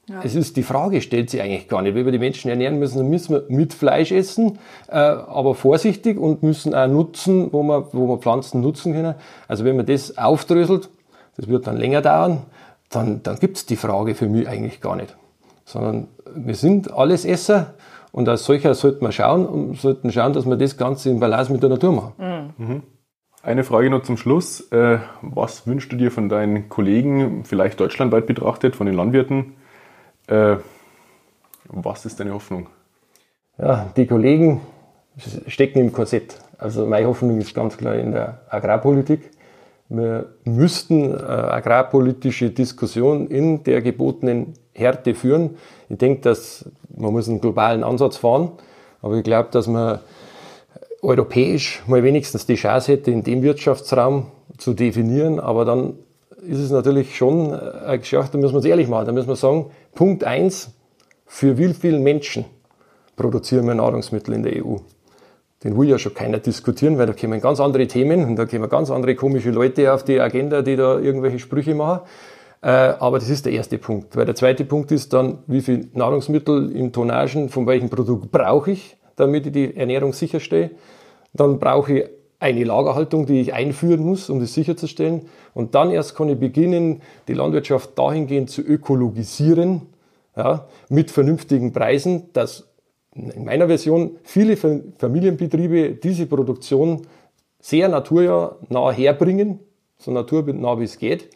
Ja. 0.08 0.22
Es 0.24 0.34
ist 0.34 0.58
die 0.58 0.64
Frage, 0.64 1.02
stellt 1.02 1.30
sich 1.30 1.40
eigentlich 1.40 1.68
gar 1.68 1.84
nicht. 1.84 1.94
Wie 1.94 2.04
wir 2.04 2.12
die 2.12 2.18
Menschen 2.18 2.50
ernähren 2.50 2.80
müssen, 2.80 2.98
dann 2.98 3.10
müssen 3.10 3.36
wir 3.36 3.44
mit 3.48 3.76
Fleisch 3.76 4.12
essen, 4.12 4.58
äh, 4.88 4.96
aber 4.96 5.54
vorsichtig 5.54 6.18
und 6.18 6.42
müssen 6.42 6.74
auch 6.74 6.88
nutzen, 6.88 7.54
wo 7.54 7.62
wir, 7.62 7.90
wo 7.94 8.08
wir 8.08 8.18
Pflanzen 8.18 8.62
nutzen 8.62 8.94
können. 8.94 9.14
Also 9.48 9.66
wenn 9.66 9.76
man 9.76 9.86
das 9.86 10.18
aufdröselt, 10.18 10.90
das 11.38 11.48
wird 11.48 11.68
dann 11.68 11.78
länger 11.78 12.02
dauern, 12.02 12.42
dann, 12.90 13.22
dann 13.22 13.38
gibt 13.38 13.58
es 13.58 13.66
die 13.68 13.76
Frage 13.76 14.16
für 14.16 14.28
mich 14.28 14.48
eigentlich 14.48 14.82
gar 14.82 14.96
nicht. 14.96 15.16
Sondern 15.64 16.08
wir 16.36 16.56
sind 16.56 16.92
alles 16.92 17.24
Esser 17.24 17.76
und 18.12 18.28
als 18.28 18.46
solcher 18.46 18.74
sollten 18.74 19.06
wir 19.06 19.12
schauen 19.12 19.46
und 19.46 19.80
sollten 19.80 20.12
schauen, 20.12 20.34
dass 20.34 20.48
wir 20.48 20.56
das 20.56 20.76
Ganze 20.76 21.12
in 21.12 21.20
Balance 21.20 21.52
mit 21.52 21.62
der 21.62 21.70
Natur 21.70 21.92
machen. 21.92 22.14
Mhm. 22.58 22.66
Mhm. 22.66 22.84
Eine 23.42 23.64
Frage 23.64 23.90
noch 23.90 24.04
zum 24.04 24.18
Schluss. 24.18 24.70
Äh, 24.72 25.00
was 25.22 25.66
wünschst 25.66 25.90
du 25.92 25.96
dir 25.96 26.12
von 26.12 26.28
deinen 26.28 26.68
Kollegen, 26.68 27.46
vielleicht 27.46 27.80
deutschlandweit 27.80 28.26
betrachtet, 28.26 28.76
von 28.76 28.86
den 28.86 28.96
Landwirten? 28.96 29.54
Äh, 30.28 30.58
was 31.66 32.06
ist 32.06 32.20
deine 32.20 32.34
Hoffnung? 32.34 32.68
Ja, 33.58 33.92
die 33.96 34.08
Kollegen 34.08 34.60
stecken 35.48 35.80
im 35.80 35.94
Korsett. 35.94 36.38
Also 36.58 36.86
meine 36.86 37.08
Hoffnung 37.08 37.38
ist 37.38 37.54
ganz 37.54 37.78
klar 37.78 37.96
in 37.96 38.12
der 38.12 38.42
Agrarpolitik. 38.50 39.32
Wir 39.88 40.34
müssten 40.44 41.16
eine 41.16 41.52
agrarpolitische 41.52 42.50
Diskussion 42.50 43.28
in 43.28 43.64
der 43.64 43.82
gebotenen 43.82 44.54
Härte 44.74 45.16
führen. 45.16 45.58
Ich 45.88 45.98
denke, 45.98 46.22
dass 46.22 46.70
man 46.96 47.14
muss 47.14 47.30
einen 47.30 47.40
globalen 47.40 47.86
Ansatz 47.86 48.18
fahren, 48.18 48.52
aber 49.02 49.16
ich 49.16 49.24
glaube, 49.24 49.50
dass 49.52 49.68
man 49.68 50.00
europäisch 51.02 51.82
mal 51.88 52.04
wenigstens 52.04 52.46
die 52.46 52.56
Chance 52.56 52.94
hätte, 52.94 53.12
in 53.12 53.24
dem 53.24 53.42
Wirtschaftsraum 53.42 54.28
zu 54.58 54.74
definieren. 54.74 55.40
Aber 55.40 55.66
dann 55.66 55.94
ist 56.42 56.60
es 56.60 56.72
natürlich 56.72 57.16
schon 57.16 57.54
eine 57.54 58.00
Geschichte, 58.00 58.30
da 58.34 58.38
müssen 58.38 58.54
wir 58.54 58.58
uns 58.58 58.66
ehrlich 58.66 58.88
machen. 58.88 59.06
Da 59.06 59.12
müssen 59.12 59.28
wir 59.28 59.36
sagen, 59.36 59.68
Punkt 59.94 60.24
eins: 60.24 60.72
für 61.26 61.58
wie 61.58 61.74
viele 61.74 62.00
Menschen 62.00 62.46
produzieren 63.16 63.68
wir 63.68 63.76
Nahrungsmittel 63.76 64.34
in 64.34 64.44
der 64.44 64.66
EU? 64.66 64.78
Den 65.64 65.78
will 65.78 65.90
ja 65.90 66.00
schon 66.00 66.14
keiner 66.14 66.40
diskutieren, 66.40 66.98
weil 66.98 67.08
da 67.08 67.14
kommen 67.14 67.42
ganz 67.42 67.60
andere 67.60 67.86
Themen 67.86 68.24
und 68.24 68.38
da 68.38 68.46
kommen 68.46 68.70
ganz 68.70 68.90
andere 68.90 69.16
komische 69.16 69.52
Leute 69.52 69.94
auf 69.94 70.04
die 70.04 70.20
Agenda, 70.20 70.62
die 70.62 70.78
da 70.78 70.98
irgendwelche 70.98 71.40
Sprüche 71.40 71.76
machen. 71.76 72.02
Äh, 72.62 72.68
aber 72.68 73.20
das 73.20 73.30
ist 73.30 73.46
der 73.46 73.54
erste 73.54 73.78
Punkt. 73.78 74.16
Weil 74.16 74.26
der 74.26 74.36
zweite 74.36 74.64
Punkt 74.64 74.92
ist 74.92 75.12
dann, 75.12 75.40
wie 75.48 75.62
viel 75.62 75.90
Nahrungsmittel 75.94 76.72
in 76.72 76.92
Tonnagen 76.94 77.50
von 77.50 77.68
welchem 77.68 77.90
Produkt 77.90 78.32
brauche 78.32 78.72
ich? 78.72 78.98
Damit 79.20 79.46
ich 79.48 79.54
die 79.54 79.76
Ernährung 79.76 80.14
sicherstelle. 80.14 80.72
Dann 81.34 81.60
brauche 81.60 81.94
ich 81.94 82.10
eine 82.40 82.64
Lagerhaltung, 82.64 83.26
die 83.26 83.42
ich 83.42 83.54
einführen 83.54 84.04
muss, 84.04 84.30
um 84.30 84.40
das 84.40 84.54
sicherzustellen. 84.54 85.24
Und 85.54 85.76
dann 85.76 85.92
erst 85.92 86.16
kann 86.16 86.30
ich 86.30 86.40
beginnen, 86.40 87.02
die 87.28 87.34
Landwirtschaft 87.34 87.98
dahingehend 88.00 88.50
zu 88.50 88.62
ökologisieren, 88.62 89.82
ja, 90.36 90.68
mit 90.88 91.12
vernünftigen 91.12 91.74
Preisen, 91.74 92.32
dass 92.34 92.70
in 93.14 93.44
meiner 93.44 93.68
Version 93.68 94.18
viele 94.24 94.56
Familienbetriebe 94.56 95.92
diese 95.96 96.26
Produktion 96.28 97.02
sehr 97.60 97.90
naturnah 97.90 98.92
herbringen, 98.92 99.60
so 99.98 100.12
naturnah 100.12 100.80
wie 100.80 100.86
es 100.86 100.98
geht. 100.98 101.30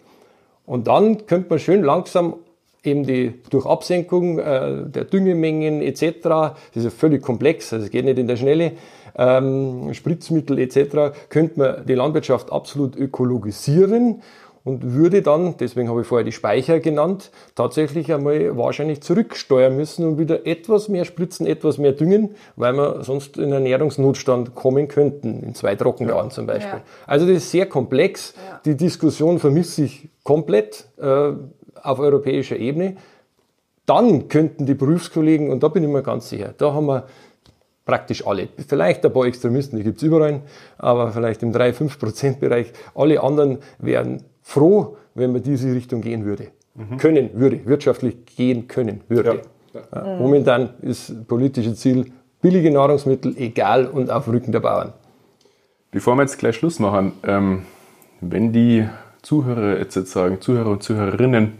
Und 0.65 0.87
dann 0.87 1.25
könnte 1.25 1.49
man 1.49 1.59
schön 1.59 1.83
langsam 1.83 2.35
eben 2.83 3.03
die 3.05 3.33
durch 3.49 3.65
Absenkung 3.65 4.39
äh, 4.39 4.85
der 4.85 5.05
Düngemengen 5.05 5.81
etc., 5.81 6.19
das 6.21 6.53
ist 6.75 6.83
ja 6.83 6.89
völlig 6.89 7.21
komplex, 7.21 7.71
also 7.73 7.85
es 7.85 7.91
geht 7.91 8.05
nicht 8.05 8.19
in 8.19 8.27
der 8.27 8.37
Schnelle, 8.37 8.73
ähm, 9.17 9.93
Spritzmittel 9.93 10.59
etc., 10.59 11.15
könnte 11.29 11.59
man 11.59 11.85
die 11.85 11.95
Landwirtschaft 11.95 12.51
absolut 12.51 12.95
ökologisieren 12.95 14.21
und 14.63 14.93
würde 14.93 15.21
dann, 15.21 15.55
deswegen 15.57 15.89
habe 15.89 16.01
ich 16.01 16.07
vorher 16.07 16.23
die 16.23 16.31
Speicher 16.31 16.79
genannt, 16.79 17.31
tatsächlich 17.55 18.13
einmal 18.13 18.55
wahrscheinlich 18.57 19.01
zurücksteuern 19.01 19.75
müssen 19.75 20.05
und 20.05 20.17
wieder 20.17 20.47
etwas 20.47 20.87
mehr 20.87 21.03
spritzen, 21.05 21.45
etwas 21.45 21.77
mehr 21.77 21.91
düngen, 21.91 22.35
weil 22.55 22.73
wir 22.73 23.03
sonst 23.03 23.37
in 23.37 23.51
Ernährungsnotstand 23.51 24.55
kommen 24.55 24.87
könnten, 24.87 25.43
in 25.43 25.53
zwei 25.53 25.75
Trockenjahren 25.75 26.27
ja. 26.27 26.31
zum 26.31 26.47
Beispiel. 26.47 26.79
Ja. 26.79 26.83
Also 27.05 27.25
das 27.25 27.37
ist 27.37 27.51
sehr 27.51 27.65
komplex. 27.65 28.35
Ja. 28.35 28.61
Die 28.65 28.77
Diskussion 28.77 29.39
vermisse 29.39 29.83
ich 29.83 30.09
komplett. 30.23 30.85
Äh, 30.97 31.33
auf 31.83 31.99
europäischer 31.99 32.57
Ebene, 32.57 32.97
dann 33.85 34.27
könnten 34.27 34.65
die 34.65 34.73
Berufskollegen, 34.73 35.49
und 35.49 35.61
da 35.61 35.67
bin 35.67 35.83
ich 35.83 35.89
mir 35.89 36.03
ganz 36.03 36.29
sicher, 36.29 36.53
da 36.57 36.73
haben 36.73 36.85
wir 36.87 37.05
praktisch 37.85 38.25
alle, 38.25 38.47
vielleicht 38.67 39.05
ein 39.05 39.11
paar 39.11 39.25
Extremisten, 39.25 39.77
die 39.77 39.83
gibt 39.83 39.97
es 39.97 40.03
überall, 40.03 40.41
aber 40.77 41.11
vielleicht 41.11 41.43
im 41.43 41.51
3-5%-Bereich, 41.51 42.71
alle 42.95 43.21
anderen 43.21 43.59
wären 43.79 44.23
froh, 44.41 44.97
wenn 45.15 45.33
man 45.33 45.43
diese 45.43 45.73
Richtung 45.73 46.01
gehen 46.01 46.25
würde. 46.25 46.47
Mhm. 46.75 46.97
Können 46.97 47.29
würde, 47.33 47.65
wirtschaftlich 47.65 48.25
gehen 48.37 48.67
können 48.67 49.01
würde. 49.09 49.41
Ja. 49.73 49.81
Ja. 49.91 50.17
Momentan 50.17 50.69
ist 50.81 51.27
politische 51.27 51.73
Ziel 51.73 52.11
billige 52.41 52.71
Nahrungsmittel, 52.71 53.35
egal 53.37 53.87
und 53.87 54.11
auf 54.11 54.27
Rücken 54.27 54.51
der 54.51 54.59
Bauern. 54.59 54.93
Bevor 55.91 56.15
wir 56.15 56.23
jetzt 56.23 56.37
gleich 56.37 56.55
Schluss 56.55 56.79
machen, 56.79 57.13
ähm, 57.23 57.63
wenn 58.21 58.51
die 58.51 58.87
Zuhörer 59.21 59.77
jetzt 59.79 59.95
sagen, 60.07 60.41
Zuhörer 60.41 60.71
und 60.71 60.83
Zuhörerinnen 60.83 61.53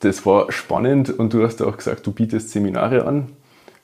das 0.00 0.24
war 0.26 0.52
spannend 0.52 1.10
und 1.10 1.32
du 1.32 1.42
hast 1.42 1.62
auch 1.62 1.76
gesagt, 1.76 2.06
du 2.06 2.12
bietest 2.12 2.50
Seminare 2.50 3.06
an. 3.06 3.28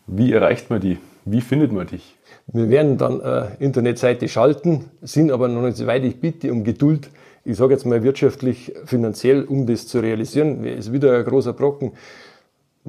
Wie 0.07 0.33
erreicht 0.33 0.71
man 0.71 0.81
die? 0.81 0.99
Wie 1.25 1.41
findet 1.41 1.73
man 1.73 1.87
dich? 1.87 2.17
Wir 2.47 2.69
werden 2.69 2.99
dann 2.99 3.23
eine 3.23 3.57
Internetseite 3.59 4.29
schalten, 4.29 4.91
sind 5.01 5.33
aber 5.33 5.49
noch 5.49 5.63
nicht 5.63 5.79
so 5.79 5.87
weit. 5.87 6.05
Ich 6.05 6.21
bitte 6.21 6.53
um 6.53 6.63
Geduld. 6.63 7.09
Ich 7.45 7.57
sage 7.57 7.73
jetzt 7.73 7.87
mal 7.87 8.03
wirtschaftlich, 8.03 8.75
finanziell, 8.85 9.45
um 9.45 9.67
das 9.67 9.87
zu 9.87 10.01
realisieren. 10.01 10.65
Ist 10.65 10.93
wieder 10.93 11.17
ein 11.19 11.25
großer 11.25 11.55
Brocken. 11.55 11.93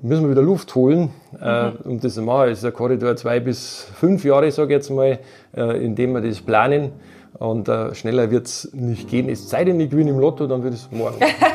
Müssen 0.01 0.23
wir 0.23 0.31
wieder 0.31 0.41
Luft 0.41 0.75
holen. 0.75 1.09
Äh, 1.41 1.69
mhm. 1.69 1.75
Und 1.85 2.03
das 2.03 2.17
machen 2.17 2.49
ist 2.49 2.65
ein 2.65 2.73
Korridor 2.73 3.15
zwei 3.15 3.39
bis 3.39 3.87
fünf 3.95 4.25
Jahre, 4.25 4.51
sage 4.51 4.73
ich 4.73 4.77
jetzt 4.77 4.89
mal, 4.89 5.19
äh, 5.55 5.85
in 5.85 5.95
dem 5.95 6.11
wir 6.11 6.21
das 6.21 6.41
planen. 6.41 6.91
Und 7.39 7.69
äh, 7.69 7.95
schneller 7.95 8.29
wird 8.31 8.47
es 8.47 8.73
nicht 8.73 9.09
gehen. 9.09 9.29
Es 9.29 9.49
sei 9.49 9.63
denn, 9.63 9.79
ich 9.79 9.89
gewinne 9.89 10.11
im 10.11 10.19
Lotto, 10.19 10.47
dann 10.47 10.63
wird 10.63 10.73
es 10.73 10.89
morgen. 10.91 11.17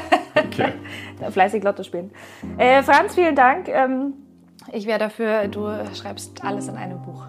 Okay. 0.52 0.72
Fleißig 1.30 1.62
Lotto 1.62 1.82
spielen. 1.82 2.10
Äh, 2.58 2.82
Franz, 2.82 3.14
vielen 3.14 3.36
Dank. 3.36 3.68
Ähm, 3.68 4.14
ich 4.72 4.86
wäre 4.86 4.98
dafür, 4.98 5.48
du 5.48 5.68
schreibst 5.94 6.44
alles 6.44 6.68
in 6.68 6.76
einem 6.76 7.00
Buch. 7.02 7.24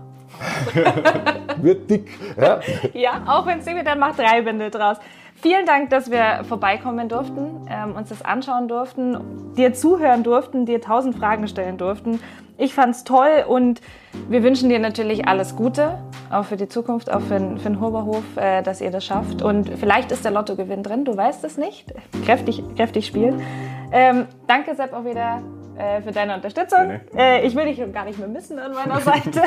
Wird 1.57 1.89
dick. 1.89 2.09
Ja, 2.39 2.59
ja 2.93 3.23
auch 3.27 3.45
wenn 3.45 3.59
es 3.59 3.65
nicht 3.65 3.85
dann 3.85 3.99
macht 3.99 4.17
drei 4.17 4.41
Bände 4.41 4.69
draus. 4.69 4.97
Vielen 5.41 5.65
Dank, 5.65 5.89
dass 5.89 6.11
wir 6.11 6.43
vorbeikommen 6.47 7.09
durften, 7.09 7.67
ähm, 7.67 7.95
uns 7.95 8.09
das 8.09 8.23
anschauen 8.23 8.67
durften, 8.67 9.55
dir 9.57 9.73
zuhören 9.73 10.21
durften, 10.21 10.67
dir 10.67 10.81
tausend 10.81 11.15
Fragen 11.15 11.47
stellen 11.47 11.79
durften. 11.79 12.19
Ich 12.59 12.75
fand 12.75 12.93
es 12.93 13.03
toll 13.03 13.43
und 13.47 13.81
wir 14.29 14.43
wünschen 14.43 14.69
dir 14.69 14.77
natürlich 14.77 15.27
alles 15.27 15.55
Gute, 15.55 15.97
auch 16.29 16.45
für 16.45 16.57
die 16.57 16.67
Zukunft, 16.67 17.11
auch 17.11 17.21
für, 17.21 17.39
für 17.57 17.69
den 17.69 17.81
Huberhof, 17.81 18.23
äh, 18.35 18.61
dass 18.61 18.81
ihr 18.81 18.91
das 18.91 19.03
schafft. 19.03 19.41
Und 19.41 19.67
vielleicht 19.79 20.11
ist 20.11 20.23
der 20.23 20.31
Lottogewinn 20.31 20.83
drin, 20.83 21.05
du 21.05 21.17
weißt 21.17 21.43
es 21.43 21.57
nicht. 21.57 21.91
Kräftig, 22.23 22.63
kräftig 22.75 23.07
spielen. 23.07 23.41
Ähm, 23.91 24.27
danke, 24.45 24.75
Sepp, 24.75 24.93
auch 24.93 25.05
wieder 25.05 25.41
äh, 25.81 26.01
für 26.01 26.11
deine 26.11 26.35
Unterstützung. 26.35 26.99
Äh, 27.15 27.45
ich 27.45 27.55
will 27.55 27.65
dich 27.65 27.81
gar 27.93 28.05
nicht 28.05 28.19
mehr 28.19 28.27
missen 28.27 28.59
an 28.59 28.73
meiner 28.73 28.99
Seite. 29.01 29.41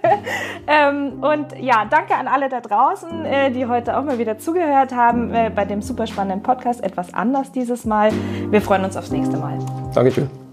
ähm, 0.66 1.22
und 1.22 1.58
ja, 1.58 1.84
danke 1.88 2.14
an 2.14 2.28
alle 2.28 2.48
da 2.48 2.60
draußen, 2.60 3.24
äh, 3.24 3.50
die 3.50 3.66
heute 3.66 3.96
auch 3.96 4.04
mal 4.04 4.18
wieder 4.18 4.38
zugehört 4.38 4.94
haben 4.94 5.32
äh, 5.32 5.50
bei 5.54 5.64
dem 5.64 5.82
super 5.82 6.06
spannenden 6.06 6.42
Podcast. 6.42 6.82
Etwas 6.82 7.14
anders 7.14 7.52
dieses 7.52 7.84
Mal. 7.84 8.10
Wir 8.50 8.60
freuen 8.60 8.84
uns 8.84 8.96
aufs 8.96 9.10
nächste 9.10 9.36
Mal. 9.36 9.58
Dankeschön. 9.94 10.47